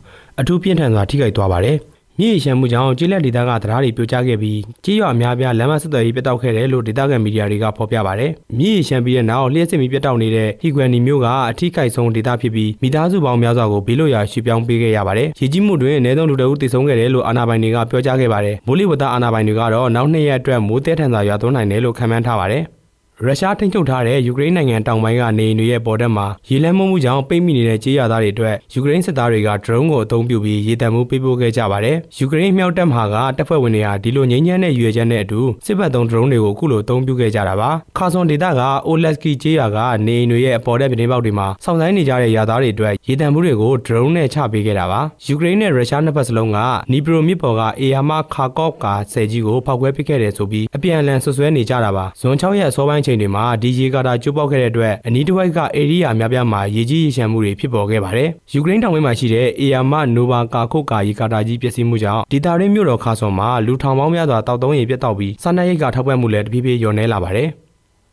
[0.40, 1.78] အထူးပြင်းထန်စွာထိခိုက်သွားပါတယ်။
[2.21, 22.64] မြေရှမ်းမှုကြောင့်ကျေးလက်ဒေသကတရားတွေပြိုကျခဲ့ပြီးကြေးရွာအများပြားလမ်းမဆက်သွယ်ရေးပြတ်တောက်ခဲ့တယ်လို့ဒေသခံမီဒီယာတွေကဖော်ပြပါတယ်။မြေရှမ်းပြီးတဲ့နောက်လျှက်စစ်မီပြတ်တောက်နေတဲ့ဟီကွမ်နီမျိုးကအထီးကိုက်ဆုံးဒေသဖြစ်ပြီးမိသားစုပေါင်းများစွာကိုဘေးလွတ်ရာရွှေ့ပြောင်းပေးခဲ့ရပါတယ်။ရေကြီးမှုတွင်အနည်းဆုံးလူတအုပ်တည်ဆုံးခဲ့တယ်လို့အာဏာပိုင်တွေကပြောကြားခဲ့ပါတယ်။မိုးလေဝသအာဏာပိုင်တွေကတော့နောက်နှစ်ရက်အတွက်မိုးတဲထန်စွာရွာသွန်းနိုင်တယ်လို့ခန့်မှန်းထားပါတယ်။
[23.23, 46.59] ရုရှားထိန်းချုပ်ထားတဲ့ယူကရိန်းနိုင်ငံတောင်ပိုင်းကနေတွေရဲ့ပေါ်တက်မှာရေလမ်းမှုမှုကြောင့်ပိတ်မိနေတဲ့ကြေးရွာသားတွေအတွက်ယူကရိန်းစစ်သားတွေကဒရုန်းကိုအသုံးပြုပြီးရေတံမှုပေးပို့ခဲ့ကြပါတယ်။ယူကရိန်းမြောက်တပ်မဟာကတပ်ဖွဲ့ဝင်တွေဟာဒီလိုငြိမ်းချမ်းတဲ့ရွေချက်နဲ့အတူစစ်ဘက်သုံးဒရုန်းတွေကိုအခုလိုအသုံးပြုခဲ့ကြတာပါ။ခါဆွန်ဒေတာကအိုလက်စကီကြေးရွာကနေတွေရဲ့အပေါ်တက်ပြတင်းပေါက်တွေမှာစောင့်ဆိုင်းနေကြတဲ့ရွာသားတွေအတွက်ရေတံမှုတွေကိုဒရုန်းနဲ့ချပေးခဲ့တာပါ။ယူကရိန်းနဲ့ရုရှားနှစ်ဖက်စလုံးက
[46.92, 67.50] နီပရိုမြစ်ပေါ်ကအေယာမခါကော့ကဆယ်ကြီးကိုဖောက်ခွဲပစ်ခဲ့တယ်ဆိုပြီးအပြန်အလှန်ဆွဆွဲနေကြတာပါ။ဇွန်6ရက်အစောပိုင်းချိန်တွေမှာဒီရေကာတာကျိုးပေါက်ခဲ့တဲ့အတွက်အနီးတစ်ဝိုက်ကဧရိယာများပြားမှာရေကြီးရေရှမ်းမှုတွေဖြစ်ပေါ်ခဲ့ပါတယ်။ယူကရိန်းတောင်ပိုင်းမှာရှိတဲ့အေယာမနိုဘာကာခုတ်ကာရေကာတာကြီးပျက်စီးမှုကြောင့်ဒေတာရင်းမြို့တော်ခါဆွန်မှာလူထောင်ပေါင်းများစွာတောက်သုံးရေပြတ်တောက်ပြီးစားနပ်ရိက္ခာထောက်ပံ့မှုလည်းတဖြည်းဖြည်းလျော့နေလာပါတယ်။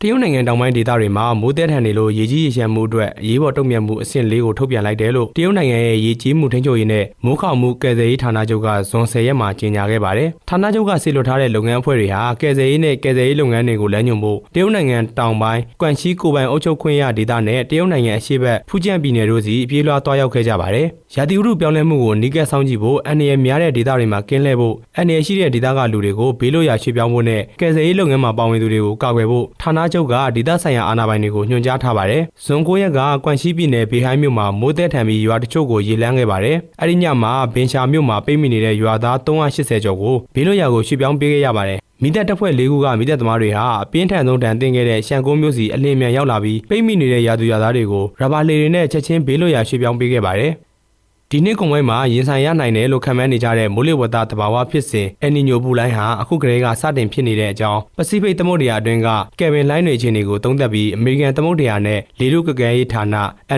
[0.04, 20.86] တရုတ်နိုင်ငံတောင်ပိုင်းဒေသတွေမှာမိုးတဲထန်နေလို့ရေကြီးရေရှမ်းမှုအတွက်အရေးပေါ်တုံ့ပြန်မှုအဆင့်၄ကိုထုတ်ပြန်လိုက်တယ်လို့တရုတ်နိုင်ငံရဲ့ရေကြီးမှုထိန်းချုပ်ရေးနဲ့မိုးခေါင်မှုကယ်ဆယ်ရေးဌာနချုပ်ကဇွန်10ရက်မှာကြေညာခဲ့ပါတယ်။ဌာနချုပ်ကဆီလွတ်ထားတဲ့လုပ်ငန်းအဖွဲ့တွေဟာကယ်ဆယ်ရေးနဲ့ကယ်ဆယ်ရေးလုပ်ငန်းတွေကိုလမ်းညွှန်ဖို့တရုတ်နိုင်ငံတောင်ပိုင်းကွမ်ရှီကိုပိုင်အုပ်ချုပ်ခွင့်ရဒေသနဲ့တရုတ်နိုင်ငံအရှေ့ဘက်ဖူကျန်ပြည်နယ်တို့စီပြေးလွှားသွားရောက်ခဲ့ကြပါတယ်။
[21.16, 50.52] ရာသီဥတုပြောင်းလဲမှုကိုနှိကက်ဆောင်ကြည့်ဖို့အန်ရများတဲ့ဒေသတွေမှာကင်းလှည့်ဖို့အန်ရရှိတဲ့ဒေသကလူတွေကိုဘေးလွတ်ရာရွှေ့ပြောင်းဖို့နဲ့ကယ်ဆယ်ရေးလုပ်ငန်းမှာပါဝင်သူတွေကိုကာကွယ်ဖို့ဌာနချုပ်ကဒေသဆိုင်ဆိုင်ရာအာဏာပိုင်တွေကိုညွှန်ကြားထားပါတယ်။ဇွန်9ရက်ကကွမ်ရှိပြည်နယ်ဘေဟိုင်းမြို့မှာမိုးသက်ထန်ပြီးရွာတချို့ကိုရေလန်းခဲ့ပါတယ်။အဲဒီညမှာဘင်ရှာမြို့မှာပိတ်မိနေတဲ့ရွာသား380ကျော်ကိုဘေးလွတ်ရာကိုရွှေ့ပြောင်းပေးခဲ့ရပါတယ်မိသက်တပ်ဖွဲ့၄ခုကမိသက်သမားတွေဟာအပြင်းထန်ဆုံးတန်တင်ခဲ့တဲ့ရှန်ကုန်းမြို့စီအလင်းမြန်ရောက်လာပြီးပိတ်မိနေတဲ့ရာသူရာသားတွေကိုရဘာလေတွေနဲ့ချက်ချင်းဘေးလွတ်ရာရွှေ့ပြောင်းပေးခဲ့ပါတယ်။
[51.34, 63.04] ဒီနှစ်ကုန်ပိုင်းမှာရင်ဆိုင်ရနိုင်တယ်လို့ခန့်မှန်းနေကြတဲ့မိုးလေဝသသဘာဝဖြစ်စဉ်အယ်နီညိုပူလိုင်းဟာအခုကတည်းကစတင်ဖြစ်နေတဲ့အကြောင်းပစိဖိတ်သမုဒ္ဒရာအတွင်းကကယ်ဗင်လိုင်းတွေအခြေအနေကိုသုံးသပ်ပြီးအမေရိကန်သမုဒ္ဒရာနဲ့လေထုကကဲရေးဌာန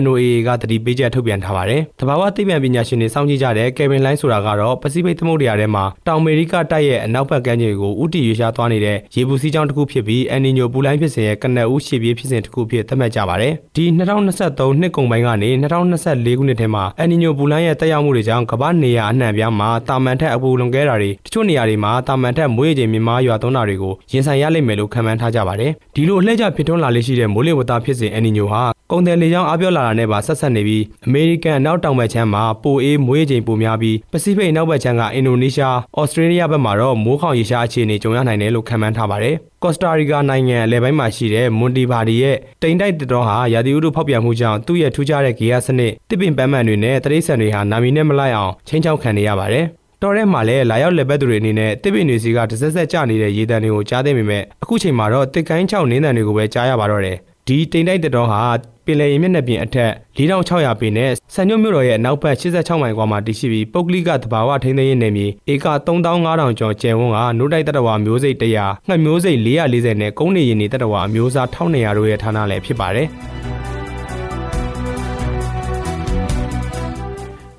[0.03, 49.65] NOAA ကတတိပေးချက်ထုတ်ပြန်ထားပါတယ်။သဘာဝသိပ္ပံပညာရှင်တွေစောင့်ကြည့်ကြတဲ့ကယ်ဗင်လိုင်းဆိုတာကတော့ပစိဖိတ်သမုဒ္ဒရာထဲမှာတောင်အမေရိကတိုက်ရဲ့အနောက်ဘက်ကမ်းခြေကိုဥတီရွေးရှားသွားနေတဲ့ရေပူစီးကြောင်းတစ်ခုဖြစ်ပြီးအယ်နီညိုပူလိုင်းဖြစ်စဉ်ရဲ့ကနက်ဦးရှေ့ပြေးဖြစ်စဉ်တစ်ခုဖြစ်သတ်မှတ်ကြပါတယ်။ဒီ2023နှစ်ကုန်ပိုင်းကနေ2024ခုနှစ်ထဲမှာအယ်နီညိုပူလိုင်းရဲ့တက်ရောက်မှုတွေကြောင့်ကမ္ဘာနေရာအနှံ့ပြားမှာတာမန်ထက်အပူလွန်ခဲ့တာတွေတချို့နေရာတွေမှာတာမန်ထက်မွေးချိန်မြင့်မားရွာသွန်းတာတွေကိုရင်ဆိုင်ရလိမ့်မယ်လို့ခန့်မှန်းထားကြပါတယ်။ဒီလိုအလှည့်ကျဖြစ်ထွန်းလာလေးရှိတဲ့မိုးလေဝသဖြစ်စဉ်အန်နီညိုဟာကုန်တယ်လေကြောင်းအပြောလာတာနဲ့ပါဆက်ဆက်နေပြီးအမေရိကန်အနောက်တောင်ဘက်ခြမ်းမှာပိုအေးမွေးချိန်ပိုများပြီးပစိဖိတ်အနောက်ဘက်ခြမ်းကအင်ဒိုနီးရှား၊ဩစတြေးလျဘက်မှာတော့မိုးခေါင်ရေရှားအခြေအနေကြုံရနိုင်တယ်လို့ခန့်မှန်းထားပါတယ်။ကော့စတာရီကာနိုင်ငံအလယ်ပိုင်းမှာရှိတဲ့မွန်တီဘာဒီရဲ့တိမ်တိုက်တော်ဟာရာသီဥတုဖောက်ပြန်မှုကြောင့်သူ့ရဲ့ထူးခြားတဲ့ဂေယစနစ်တစ်ပင်ပန်းမှန်တွေနဲ့တရိတ်ဆန်တွေဟာနာမီနဲ့မလိုက်အောင်ချင်းချောက်ခံနေရပါတယ်။
[50.01, 57.17] တော်ထဲမှာလည်းလာရောက်လက်ပတ်သူတွေအနေနဲ့တစ်ပင်တွေစီကတစ်ဆက်ဆက်ကျနေတဲ့ရေတံတွေကိုကြားသိမိမဲ့အခုချိန်မှာတော့တစ်ကိုင်းချောက်နင်းတံတွေကိုပဲကြားရပါတော့တယ်။
[57.47, 58.43] ဒီတိမ်တိုက်တတော်ဟာ
[58.85, 73.07] ပင်လယ်ရေမျက်နှာပြင်အထက်4600ပေနဲ့ဆန်ညွတ်မြို့တော်ရဲ့အနောက်ဘက်86မိုင်ကွာမှာတည်ရှိပြီးပုတ်ကလိကသဘာဝထိန်းသိမ်းရေးနယ်မြေဧက3500ကျော်ကျယ်ဝန်းကနို့တိုက်တတဝါမျိုးစိတ်100ငှက်မျိုးစိတ်440နဲ့ကုန်းနေရင်နေတတဝါအမျိုးအစား1200တို့ရဲ့ဌာနလည်းဖြစ်ပါတယ်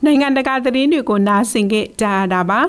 [0.05, 2.61] နိုင်ငံတကာသတင်းတွေကိုနားဆင်ကြကြရတာပါ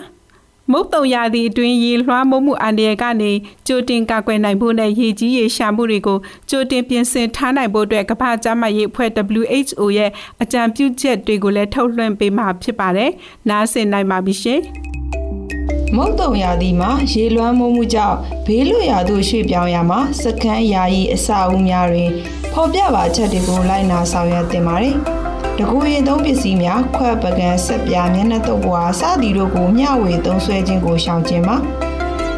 [0.72, 3.32] မုတ်တုံရာသီအတွင်းရေလွှမ်းမိုးမှုအန္တရာယ်ကနေ
[3.68, 6.18] ကြိုတင်ကာကွယ်နိုင်ဖို့နဲ့ရေကြီးရေရှာမှုတွေကို
[6.50, 9.10] ကြိုတင်ပြင်ဆင်ထားနိုင်ဖို့အတွက်ကမ္ဘာ့ကျန်းမာရေးအဖွဲ့
[9.48, 13.12] WHO ရဲ့အကြံပြုချက်တွေကိုလည်းထုတ်လွှင့်ပေးမှာဖြစ်ပါတယ်။
[13.50, 14.62] နားဆင်နိုင်ပါပြီရှင်။
[15.96, 22.12] မုတ်တုံရာသီမှာရေလွှမ်းမိုးမှုကြောင့်ဘေးလွတ်ရာသို့ရွှေ့ပြောင်းရမှာစကန်းယာယီအဆောက်အဦများတွင်
[22.54, 24.98] ဖော်ပြပါချက်တွေကိုလိုက်နာဆောင်ရွက်တင်ပါတယ်။
[25.60, 31.58] တကူရင်သုံးပစ္စည်းများခွက်ပကံဆက်ပြားမျက်နှာတုပ်ပွားစသည်တို့ကိုမျှဝေသုံးစွဲခြင်းကိုရှောင်ခြင်းပါ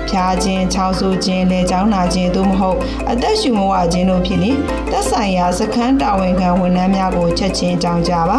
[0.09, 2.77] ဖျားခြင်း၊ချောင်းဆိုးခြင်း၊လေချောင်းနာခြင်းသို့မဟုတ်
[3.11, 4.57] အသက်ရှူမဝခြင်းတို့ဖြစ်ရင်
[4.91, 8.37] သက်ဆိုင်ရာစခန်းတာဝန်ခံဝန်ထမ်းများကိုချက်ချင်းကြောင်းကြပါ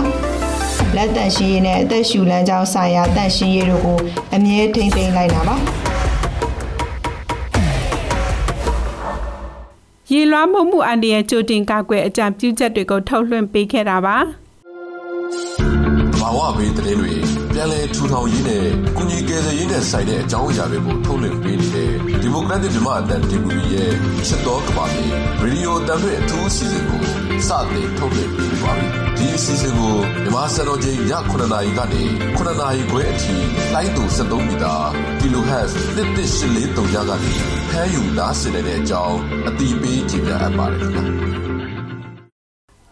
[0.97, 3.99] လက်တန့်ရှင်းရေးနဲ့အသက်ရှူလမ်းကြောင်းဆိုင်ရာတန့်ရှင်းရေးတို့ကို
[4.35, 5.57] အမြဲထိမ့်သိမ်းလိုက်တာပါ
[10.13, 14.19] ရေလွှမ်းမှုမှုအန္တရာယ်ကြိုတင်ကာကွယ်အကြံပြုချက်တွေကိုထုတ်လွှင့်ပေးခဲ့တာပါ။
[16.41, 17.15] ဝဘေးသတင်းတွေ
[17.53, 21.91] ပြန်လည်ထူထောင်ရေးနဲ့ကုညီကယ်ဆယ်ရေးနဲ့ဆိုင်တဲ့အကြောင်းအရာတွေကိုထုတ်လွှင့်ပေးနေတဲ့
[22.23, 23.93] ဒီမိုကရက်တစ်မြန်မာအတန်တီဗီရဲ့
[24.27, 27.01] ချစ်တော်ကဘာလေးရေဒီယိုတံတွေအထူးအစီအစဉ်ကို
[27.49, 28.87] စတင်ထုတ်လွှင့်ပေးပါပြီ။
[29.19, 31.01] ဒီအစီအစဉ်ကိုမြန်မာစံတော်ချိန်ည
[31.31, 32.03] 9:00နာရီကနေ
[32.37, 33.35] 9:00နာရီခွဲအထိ
[33.75, 34.75] လိုင်းတူ73မီတာ
[35.21, 37.33] kHz 1384ညကနေ
[37.71, 41.05] ဖမ်းယူနားဆင်နေတဲ့အကြောင်းအတိပေးကြေညာအပ်ပါတယ်ခင်ဗျာ။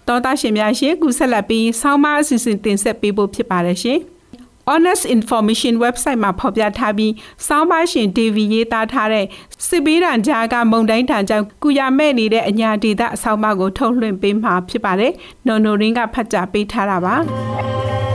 [0.09, 3.99] တော်သားရှင်များရှင်ကူဆက်လက်ပြီးဆောင်းပါအစီအစဉ်တင်ဆက်ပေးဖို့ဖြစ်ပါတယ်ရှင်။
[4.69, 7.13] Honest Information website မှာဖော်ပြထားပြီး
[7.47, 9.27] စောင်းပါရှင် Davy ရေးသားထားတဲ့
[9.67, 15.13] စစ်ပေးတံကြားကမုံတိုင်းတံကြောင့်ကုရမဲ့နေတဲ့အညာဒေသအဆောင်းပါကိုထုတ်လွှင့်ပေးမှာဖြစ်ပါတယ်။
[15.47, 17.15] နော်နိုရင်းကဖတ်ကြားပေးထားတာပါ။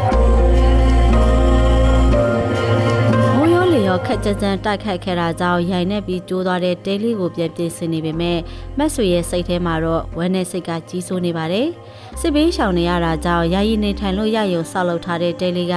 [4.13, 8.39] တော့ခက်ကြကြမ်းတိုက်ခိုက်ခဲ့တာကြောင့်ရိုင်နေပြီးကျိုးသွားတဲ့တဲလေးကိုပြန်ပြင်ဆင်နေပေမဲ့
[8.77, 11.67] မက်ဆွေရဲ့စိတ်ထဲမှာတော့ဝမ်းနဲ့စိတ်ကကြီးစိုးနေပါတယ်။
[12.19, 15.75] စစ်ဘေးရှောင်နေရတာကြောင့်ယာယီနေထိုင်လို့ရရုံဆောက်လုပ်ထားတဲ့တဲလေးက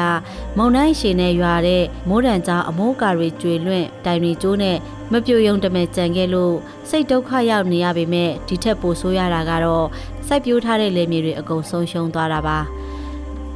[0.57, 4.77] မုံတိုင်းရှည်နဲ့ရွာတဲ့မိုးတံကြောင့်အမိုးကာတွေကျွေလွင့်တိုင်တွေကျိုးနဲ့
[5.13, 6.55] မပြိုယုံတမဲကြံခဲ့လို့
[6.89, 9.87] စိတ်ဒုက္ခရောက်နေရပေမဲ့ဒီထက်ပိုဆိုးရတာကတော့
[10.27, 12.61] စိုက်ပျိုးထားတဲ့လယ်မြေတွေအကုန်ဆုံးရှုံးသွားတာပါ။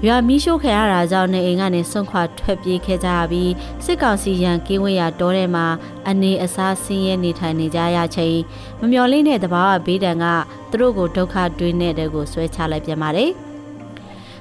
[0.07, 3.53] ရွာမီးရှို့ခံရတာကြောင့်နေအိမ်ကနေဆွန့်ခွာထွက်ပြေးခဲ့ကြရပြီး
[3.85, 5.67] စစ်ကောင်စီရန်ကင်းဝေးရာတောထဲမှာ
[6.09, 8.39] အနေအစားဆင်းရဲနေထိုင်နေကြရချိန်
[8.81, 10.25] မမျော်လင့်တဲ့တဘာဝဘေးဒဏ်က
[10.71, 13.31] သူတို့ကိုဒုက္ခတွင်းတဲ့တဲ့ကိုဆွဲချလိုက်ပြန်ပါတယ်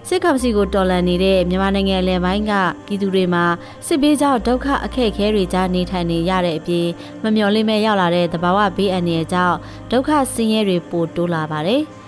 [0.08, 2.54] စစ်ကောင်စီကိုတော်လှန်နေတဲ့မြန်မာနိုင်ငံလယ်ပိုင်းက
[2.86, 3.46] ပြည်သူတွေမှာ
[3.88, 6.88] စစ်ဘေးကြောင့်ဒုက္ခအခက်အခဲတွေကြားနေထိုင်နေရတဲ့အပြင်
[7.24, 9.58] မမျှော်လင့်မဲ့ရောက်လာတဲ့သဘာဝဘေးအန္တရာယ်ကြောင့်
[9.92, 11.84] ဒုက္ခဆင်းရဲတွေပိုတိုးလာပါတယ်။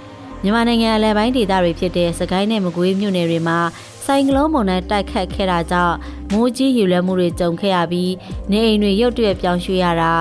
[0.44, 3.60] မြန်မာနိုင်ငံအလဲပိုင်းဒေသတွေဖြစ်တဲ့စကိုင်းနဲ့မကွေးမြို့နယ်တွေမှာ
[4.06, 5.96] ဆိုင်ကလုန်းမုန်တိုင်းတိုက်ခတ်ခဲ့တာကြောင့်
[6.32, 8.12] မိုးကြီးရေလွှမ်းမှုတွေကြုံခဲ့ရပြီး
[8.52, 10.12] နေအိမ်တွေရုတ်တရက်ပြောင်းရွှေ့ရတာ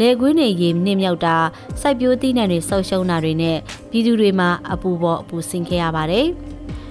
[0.00, 1.36] လေကွင်းတွေရေနှင်းမြောက်တာ
[1.80, 3.58] စိုက်ပျိုးသီးနှံတွေဆုပ်ရှုံးတာတွေနဲ့
[3.90, 6.26] ပြည်သူတွေမှာအပူပေါ်အပူဆင်းခဲ့ရပါတယ်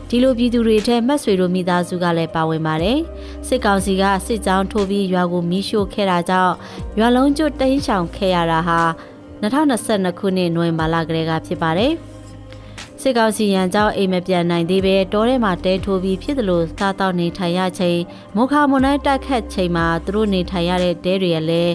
[0.09, 2.99] ဒီလိုပြည်သူတွေထဲမတ်ဆွေတို့မိသားစုကလည်းပါဝင်ပါတယ်
[3.47, 6.53] စစ်ကောင်စီကစစ်ကြောင်းထိုးပြီးရွာကိုမီးရှို့ခဲ့တာကြောင့်
[6.99, 8.79] ရွာလုံးကျွတ်တိမ်းရှောင်ခဲ့ရတာဟာ
[9.41, 11.93] 2022ခုနှစ်နိုဝင်ဘာလကတည်းကဖြစ်ပါတယ်။
[13.01, 17.99] စစ်ကောင်စီရန်ကြောင့်အိမ်မပြန်နိုင်သေးပဲတောထဲမှာတဲထိုးပြီးဖြစ်သလိုစားတောက်နေထိုင်ရချိန်
[18.35, 21.73] မုခမွန်တိုင်းတက်ခတ်ချိန်မှာသူတို့နေထိုင်ရတဲ့တဲတွေလည်း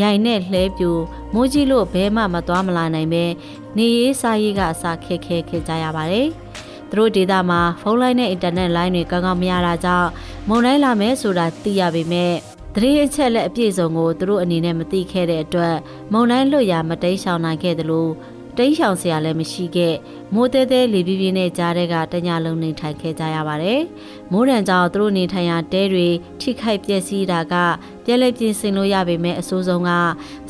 [0.00, 0.90] ရိုင်နဲ့လှဲပြူ
[1.34, 3.24] မိုးကြီးလို့ဘဲမှမသွားမလာနိုင်ပဲ
[3.76, 6.28] နေရေးစားရေးကအစာခက်ခဲခဲ့ကြရပါတယ်။
[6.90, 10.10] သူတို့ဒေသမှာဖုန်းလိုင်းနဲ့အင်တာနက်လိုင်းတွေကောင်းကောင်းမရတာကြောင့်
[10.48, 12.32] မုန်တိုင်းလာမယ်ဆိုတာသိရပေမဲ့
[12.74, 15.76] တရေအချက်လက်အပြည့်စုံကိုသူတို့အနေနဲ့မသိခဲ့တဲ့အတွက်
[16.12, 18.08] မုံတိုင်းလွတ်ရာမတိတ်ဆောင်နိုင်ခဲ့သလို
[18.56, 19.94] တိန့်ရှောင်စရာလည်းမရှိခဲ့
[20.34, 23.80] မိုးသေးသေးလေပြင်းပြင်းနဲ့ကြားတဲ့ကတညလုံးနေထိုင်ခဲ့ကြရပါတယ်။
[24.32, 26.08] မိုးရံကြောင့်သူတို့နေထိုင်ရာတဲတွေ
[26.40, 27.54] ထိခိုက်ပျက်စီးတာက
[28.04, 29.90] ပြက်လက်ပြင်ဆင်လို့ရပေမဲ့အဆိုးဆုံးက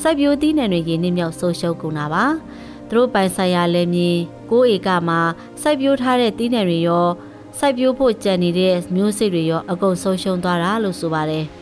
[0.03, 2.25] စိုက်ပျိုးသီးနှံတွေရင်းနှီးမြောက်ဆုံးရှုံးကုန်တာပါ။
[2.89, 4.11] သူတို့ပိုင်ဆိုင်ရာလည်းမြေ
[4.51, 5.21] 9ဧကမှာ
[5.63, 7.09] စိုက်ပျိုးထားတဲ့သီးနှံတွေရော
[7.59, 11.47] စိုက်ပျိုးဖို့ကြံနေတဲ့မျိုးစိတ်တွေရောအကုန်ဆုံးရှုံးသွားတာလို့ဆိုပါတယ်။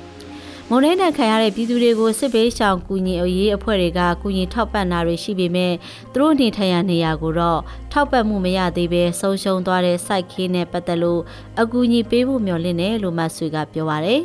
[0.70, 5.72] မုံတိုင်းတန်ခံရတဲ့ပြည်သူတွေကိုစစ်ဘေးရှောင်ကူညီအရေးအဖွဲ့တွေကကူညီထောက်ပံ့တာတွေရှိပေမဲ့
[6.12, 7.60] သူတို့နေထိုင်ရာနေရာကိုတော့
[7.92, 11.20] ထောက်ပံ့မှုမရသေးဘဲဆုံးရှုံးသွားတဲ့စိုက်ခင်းနဲ့ပတ်သက်လို့
[11.60, 14.22] အကူအညီပေးဖို့မျှော်လင့်တယ်လို့မဆွေကပြောပါရယ်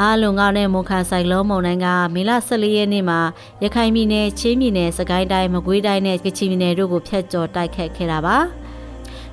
[0.00, 3.20] အားလုံးကောင်းတဲ့မုန်ခါဆိုင်လုံးမုန်တိုင်းကမေလ14ရက်နေ့မှာ
[3.62, 8.38] ရခိုင်ပြည်နယ်ချင်းပြည်နယ်စကိုင်းတိုင်းမကွေးတိုင်းနဲ့ကချင်ပြည်နယ်တို့ကိုဖျက်ကျော်တိုက်ခတ်ခဲ့တာပါ။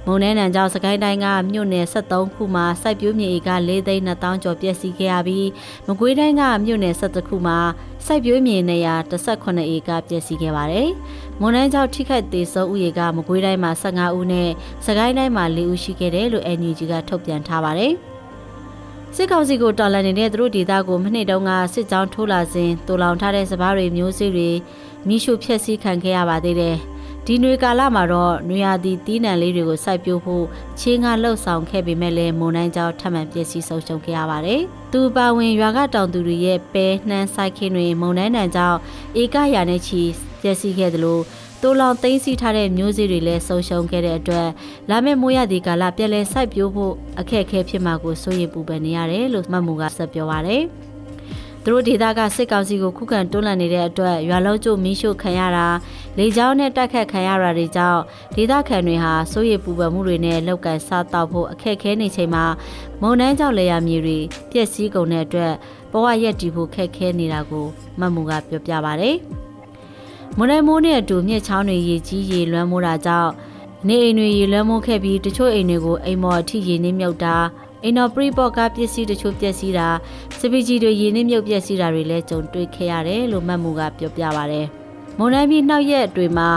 [0.06, 5.48] မုံနဲနံကြောင့်စကိုင်းတိုင်းကမြို့နယ်73ခုမှာစိုက်ပျိုးမြေဧက4သိန်း2000ကျော်ပျက်စီးခဲ့ရပြီး
[5.88, 7.60] မကွေးတိုင်းကမြို့နယ်17ခုမှာ
[8.06, 10.90] စိုက်ပျိုးမြေနေရာ18ဧကပျက်စီးခဲ့ပါတယ်။
[11.40, 14.50] မွန်တိုင်းကြောင့်ထိခိုက်သေးဆုံးဥယေကမကွေးတိုင်းမှာ15ဦးနဲ့
[14.86, 17.94] စကိုင်းတိုင်းမှာ4ဦးရှိခဲ့တယ်လို့ NUG ကထုတ်ပြန်ထားပါတယ်။
[19.16, 24.50] စစ်ကောင်စီကိုတော်လှန်နေတဲ့သူတို့ဒေသကိုမနှစ်တုန်းကစစ်ကြောင်းထိုးလာစဉ်တူလောင်ထားတဲ့စပားတွေမျိုးစေ့တွေ
[25.08, 26.78] မိရှုဖျက်ဆီးခံခဲ့ရပါသေးတယ်။
[27.28, 30.46] ဒီနွေကာလမှာတော့နွေရာသီတီးနှံလေးတွေကိုစိုက်ပျိုးဖို့
[30.80, 34.62] ချင်းကလှုပ်ဆောင်ခဲ့ပေမဲ့လည်းမုန်တိုင်းကြောင့်ထပ်မံပျက်စီးဆုံးရှုံးခဲ့ရပါတယ်။
[34.94, 38.80] သူပါဝင်ရွာကတောင်သူတွေရဲ့ပဲနှမ်းစိုက်ခင်းတွေမုန်တိုင်းတန်ကြောင့်
[39.22, 40.02] ဧကရာနဲ့ချီ
[40.42, 41.20] ပျက်စီးခဲ့သလို
[41.62, 44.48] တိုးလောင်သိမ်းဆီးထားတဲ့မျိုးစေ့တွေလည်းဆုံးရှုံးခဲ့တဲ့အတွက်
[44.90, 50.66] လာမယ့်မိုးရသည့်ကာလပြည့်လဲစိုက်ပျိုးဖို့အခက်အခဲဖြစ်မှာကိုစိုးရိမ်ပူပန်နေရတယ်လို့မှတ်မှုကဆက်ပြောပါရယ်။
[51.64, 55.68] သူတို့ဒေသကစစ်ကောင်စီကိုခုခံတွန်းလှန်နေတဲ့အတွက်ရွာလုံးကျမီးရှို့ခံရတာ
[56.18, 58.02] လေကြောင်းနဲ့တိုက်ခတ်ခံရတာတွေကြောင့်
[58.36, 62.46] ဒေသခံတွေဟာစိုးရိမ်ပူပန်မှုတွေနဲ့လောက်ကန်စားတောက်ဖို့အခက်ခဲနေချိန်မှာ
[63.02, 64.18] မုံနှမ်းကြောင့်လေယာမြေတွေ
[64.52, 65.54] ပျက်စီးကုန်တဲ့အတွက်
[65.92, 67.66] ဘဝရက်တည်ဖို့ခက်ခဲနေတာကို
[68.00, 69.12] မတ်မူကပြောပြပါဗျ။
[70.38, 73.32] မုံနိုင်မိုးနဲ့အတူမြစ်ချောင်းတွေရေကြီးရေလွှမ်းမိုးတာကြောင့်
[73.88, 77.36] နေအိမ်တွေရေလွှမ်းမိုးခဲ့ပြီးတချို့အိမ်တွေကိုအိမ်မော်အထိရေနှိမ့်မြုပ်တာ
[77.84, 79.88] အိမ်တော်ပရိပေါ့ကပစ္စည်းတချို့ပျက်စီးတာ
[80.40, 84.62] စပီဂျီတွေရင်းနှီးမြုပ်ပျက်စီးတာတွေလည်းကြုံတွေ့ခဲ့ရတယ်လို့မှတ်မှုကပြောပြပါဗျ။
[85.18, 86.50] မွန်နိုင်ပြည်နှောက်ရက်တွေမှာ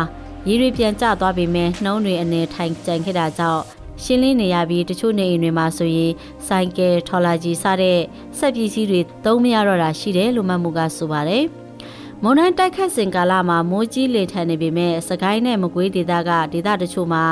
[0.49, 3.63] ရေတွေပြန်ကျသွားပေမဲ့နှုံးတွေအနေထိုင်ကြံခဲ့တာကြောင့်
[4.03, 6.13] ရှင်းလင်းနေရပြီးတချို့နေအိမ်တွေမှာဆိုရင်
[6.47, 8.01] ဆိုင်ကယ်ထော်လာကြီးစတဲ့
[8.39, 11.45] စက်ပစ္စည်းတွေသုံးမရတော့တာရှိတယ်လို့မှတ်မှုကဆိုပါတယ်။
[12.23, 17.25] မွန်နိုင်တိုက်ခတ်စဉ်ကာလမှာမိုးကြီးလေထန်နေပေမဲ့စကိုင်းနဲ့မကွေးဒေသကဒေသတချို့မှာ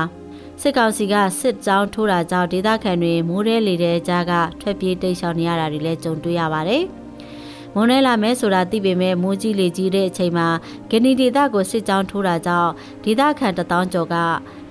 [0.65, 6.83] စစ်ကောင်စီကစစ်ကြောင်းထိုးတာကြောင့်ဒေသခံတွေမိုးရဲလေတဲ့ကြားကထွက်ပြေးတိတ်ရှောင်နေရတာတွေလည်းကြုံတွေ့ရပါတယ်။
[7.75, 10.49] မွန်ရဲလာမဲဆိုတာသိပေမဲ့မိုးကြီးလေကြီးတဲ့အချိန်မှာ
[10.91, 12.71] ဂနီဒေသကိုစစ်ကြောင်းထိုးတာကြောင့်
[13.05, 14.17] ဒေသခံတထောင်ကျော်က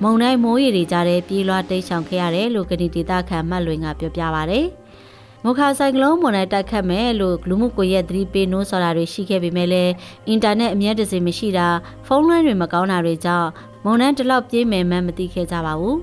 [0.04, 4.62] မုံတိုင်းမိုးရီတွေကြားထဲပြေးလွှားတိတ်ရှောင်ခဲ့ရတယ်လို့ဂနီဒေသခံမှတ်လွင်ကပြောပြပါဗျ။
[5.45, 9.91] မုခါဆိုင်ကလုံးမွန်နဲ့တက်ခတ်မယ်လို့ဂလူမှုကွန်ရက်သတိပေးနိုးဆိုတာတွေရှိခဲ့ပေမဲ့လည်း
[10.27, 11.67] အင်တာနက်အမြဲတစေမရှိတာ
[12.08, 13.49] ဖုန်းလိုင်းတွေမကောင်းတာတွေကြောင့်
[13.84, 16.00] မုန်တိုင်းတလောက်ပြေးမယ်မှန်းမသိခဲ့ကြပါဘူး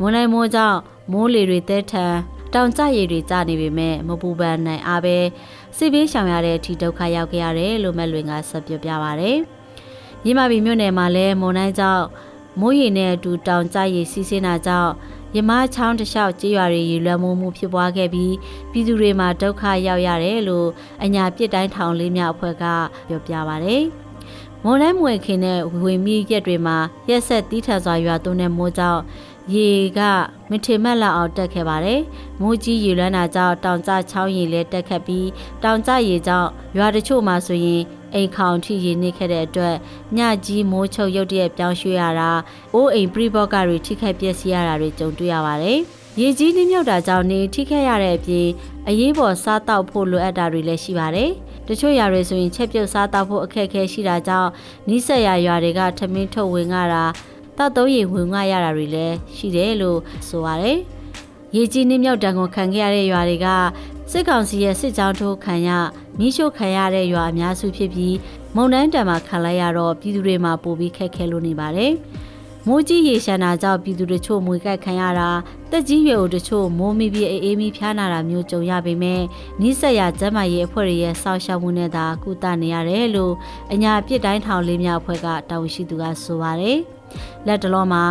[0.00, 0.78] မွန်နိုင်မိုးကြောင့်
[1.12, 2.14] မိုးလေတွေတဲထန်
[2.54, 5.16] တောင်ကျရည်တွေကျနေပေမဲ့မပူပန်နိုင်အားပဲ
[5.76, 9.32] စစ်ဘေးရှောင်ရတဲ့အထိဒုက္ခရောက်ခဲ့ရတယ်လို့မဲ့လွင်ကဆက်ပြောပြပါဗျ။
[10.26, 12.04] ရမဘီမြို့နယ်မှာလည်းမွန်နိုင်ကြောင့်
[12.60, 14.92] မိုးရေနဲ့အတူတောင်ကျရည်စီးဆင်းတာကြောင့်
[15.36, 18.34] ရမချောင်းတလျှောက်ကြေးရွာတွေရေလွှမ်းမိုးမှုဖြစ်ပွားခဲ့ပြီး
[18.70, 20.68] ပြည်သူတွေမှာဒုက္ခရောက်ရတယ်လို့
[21.04, 22.64] အညာပြစ်တိုင်းထောင်လေးများအဖွဲ့က
[23.08, 23.76] ပြောပြပါဗျ။
[24.64, 26.76] မွန်တိုင်းမွေခင်တဲ့ဝေမီရက်တွေမှာ
[27.08, 29.02] ရက်ဆက်တီးထန်စွာရွာသွန်းတဲ့မိုးကြောင့်
[29.54, 29.68] ရေ
[29.98, 30.00] က
[30.50, 32.00] မထေမက်လောက်အောင်တက်ခဲ့ပါတယ်။
[32.40, 35.28] မိုးကြီးရေလွှမ်းတာကြောင့်တောင်ကျချောင်းရေလည်းတက်ခတ်ပြီး
[35.62, 37.82] တောင်ကျရေကြောင့်ရွာတချို့မှာဆိုရင်
[38.14, 39.76] အိမ်ခေါင်ထိရေနစ်ခဲ့တဲ့အတွက်
[40.16, 42.30] ညကြီးမိုးချုပ်ရုတ်တရက်ပြောင်းရွှေ့ရတာ
[42.74, 45.78] အိုးအိမ်ပြိဘော့ကတွေထိခိုက်ပျက်စီးရတာတွေကြုံတွေ့ရပါတယ်။
[46.20, 48.48] ရေကြီးနှိမ့်မြုပ်တာကြောင့်နေထိခိုက်ရတဲ့အပြင်
[48.88, 51.30] အရေးပေါ်စားတောက်ဖို့လိုအပ်တာတွေလည်းရှိပါတယ်။
[51.70, 54.50] တချို့ຢာတွေဆိုရင်ချက်ပြုတ်စားတောက်ဖို့အခက်အခဲရှိတာကြောင့်
[54.88, 57.04] နီးစက်ရရွာတွေကထမင်းထုတ်ဝင်ရတာ
[57.58, 60.78] တောက်သုံးရေဝင်ငှရတာတွေလည်းရှိတယ်လို့ဆိုပါတယ်။
[61.56, 63.46] ရေကြီးနှင်းမြောက်တံကိုခံခဲ့ရတဲ့ရွာတွေက
[64.10, 65.70] စစ်ကောင်စီရဲ့စစ်ကြောင်းထိုးခံရ
[66.18, 68.16] မိရှို့ခံရတဲ့ရွာအများစုဖြစ်ပြီး
[68.56, 71.92] မုံတန်းတံမှာခံလိုက်ရတော့ပြည်သူတွေမှာပိုပြီးခက်ခဲလို့နေပါတယ်။
[72.66, 75.30] မိုးကြီးရေရှမ်းတာကြောင့်ပြည်သူတို့ချို့မွေကိုက်ခံရတာ
[75.70, 79.22] တက်ကြီးရွယ်တို့ချို့မိုးမိပြီးအေးမီဖျားနာတာမျိုးကြုံရပေမဲ့
[79.60, 83.34] နီးစက်ရကျမ်းမာရေးအဖွဲ့ရဲ့စောင့်ရှောက်မှုနဲ့သာကုသနေရတယ်လို့
[83.72, 86.78] အညာပြစ်တိုင်းထောင်လေးများအဖွဲ့ကတာဝန်ရှိသူကဆိုပါတယ်
[87.46, 88.04] လက်တလုံးမှာ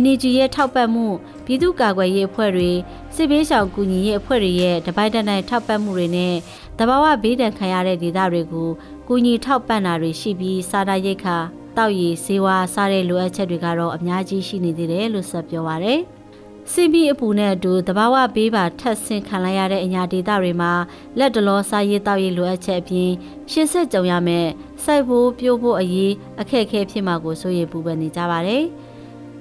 [0.00, 1.06] NGO ရဲ့ထောက်ပံ့မှု
[1.44, 2.70] ပြည်သူ့ကာကွယ်ရေးအဖွဲ့တွေ
[3.14, 6.34] စစ်ဘေးရှောင်ကူညီရေးအဖွဲ့တွေရဲ့တပိုက်တန်တိုင်းထောက်ပံ့မှုတွေနဲ့
[6.78, 8.68] တဘာဝဘေးဒဏ်ခံရတဲ့ဒေသတွေကို
[9.08, 11.38] ကူညီထောက်ပံ့တာတွေရှိပြီးစာနာရိတ်ခါ
[11.76, 16.00] တောက်ရည်ဆေးဝါးစားတဲ့လိုအပ်ချက်တွေကတော့အများကြီးရှိနေသေးတယ်လို့ဆက်ပြောပါရယ်။
[16.72, 20.72] စင်ပြီးအပူနဲ့အတူတဘာဝဘေးပါထပ်ဆင့်ခံလိုက်ရတဲ့အညာဒေသတွေမှာ
[21.18, 23.10] လက်တလောစားရည်တောက်ရည်လိုအပ်ချက်အပြင်
[23.50, 24.46] ရှင်းဆက်ကြုံရမယ်
[24.84, 28.62] စိုက်ဖို့ပြိုးဖို့အရေးအခက်အခဲဖြစ်မှာကိုစိုးရိမ်ပူပန်နေကြပါတယ်။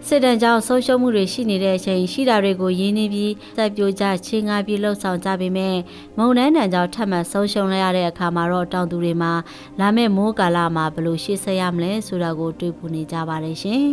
[0.08, 5.76] စစ်တမ်းကြောင့်ဆုံးရှုံးမှုတွေရှိနေတဲ့အချိန်ရှိတာတွေကိုရင်းနှီးပြီးစိုက်ပျိုးကြချင်းငါပြီးလှုပ်ဆောင်ကြပေမဲ့
[6.18, 9.34] မုံနှန်းတန်ကြောင့်ထပ်မံဆုံးရှုံးလိုက်ရတဲ့အခါမှာတော့တောင်သူတွေမှာ
[9.80, 13.88] လာမယ့်မိုးကာလမှာဘယ်လိုရှေ့ဆက်ရမလဲဆိုတာကိုတွေးပူနေကြပါတယ်ရှင်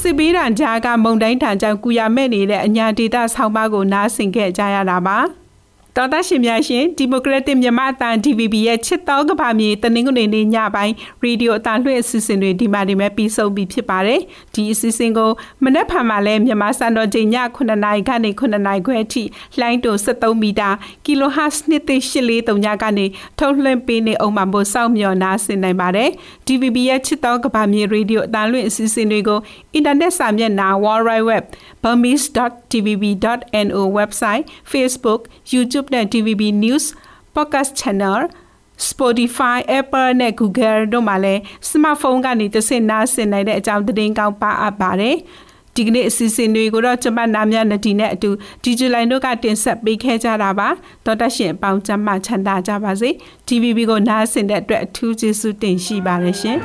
[0.00, 5.18] စစ်ပေးတံကြားကမုံတိုင်းထံကြောင့်ကုရမဲ့နေတဲ့အညာဒေတာဆောင်းပါးကိုနားဆင်ခဲ့ကြရတာပါ။
[6.00, 14.20] တော်သားရှင်များရှင်ဒီမိုကရက်တစ်မြန်မာအသံ DVB ရဲ့ချစ်တော်ကဘာမြေတနင်္ဂနွေနေ့ညပိုင်းရေဒီယိုအသံလွှင့်အစီအစဉ်တွေဒီမှာဒီမဲ့ပြီးဆုံးပြီဖြစ်ပါတယ်
[14.58, 15.30] ဒီအစီအစဉ်ကို
[15.64, 19.22] မနက်ဖြန်မှာလဲမြန်မာစံတော်ချိန်ည9နာရီကနေ9နာရီခွဲအထိ
[19.58, 20.70] လှိုင်းတို73မီတာ
[21.06, 23.06] kHz 2.83ညကနေ
[23.38, 26.10] ထုတ်လွှင့်ပေးနေအောင်မှာမို့စောင့်မျှော်နားဆင်နိုင်ပါတယ်
[26.46, 29.40] DVB ရဲ့ချစ်တော်ကဘာမြေရေဒီယိုအသံလွှင့်အစီအစဉ်တွေကို
[29.74, 31.44] အင်တာနက်စာမျက်နှာ World Wide Web
[31.82, 35.20] burmese.tvb.no website Facebook
[35.52, 36.84] YouTube နဲ့ TVB News
[37.34, 38.20] Podcast Channel
[38.88, 45.16] Spotify, Apple နဲ့ Google တို့မှာလည်း smartphone ကနေသစင်နားဆင်နိုင်တဲ့အကြောင်းသတင်းကောင်းပါအပ်ပါတယ်။
[45.78, 48.30] ဒီကနေ့အစီအစဉ်တွေကိုတော့ကျမနာမြနဒီနဲ့အတူ
[48.62, 50.68] ဒီဇူလိုင်တို့ကတင်ဆက်ပေးခဲ့ကြတာပါ
[51.04, 53.10] တော်တရှင်အပေါင်းကျမချမ်းသာကြပါစေ
[53.46, 56.58] TVB ကိုနားဆင်တဲ့အတွက်အထူးကျေးဇူးတင်ရှိပါတယ်ရှင်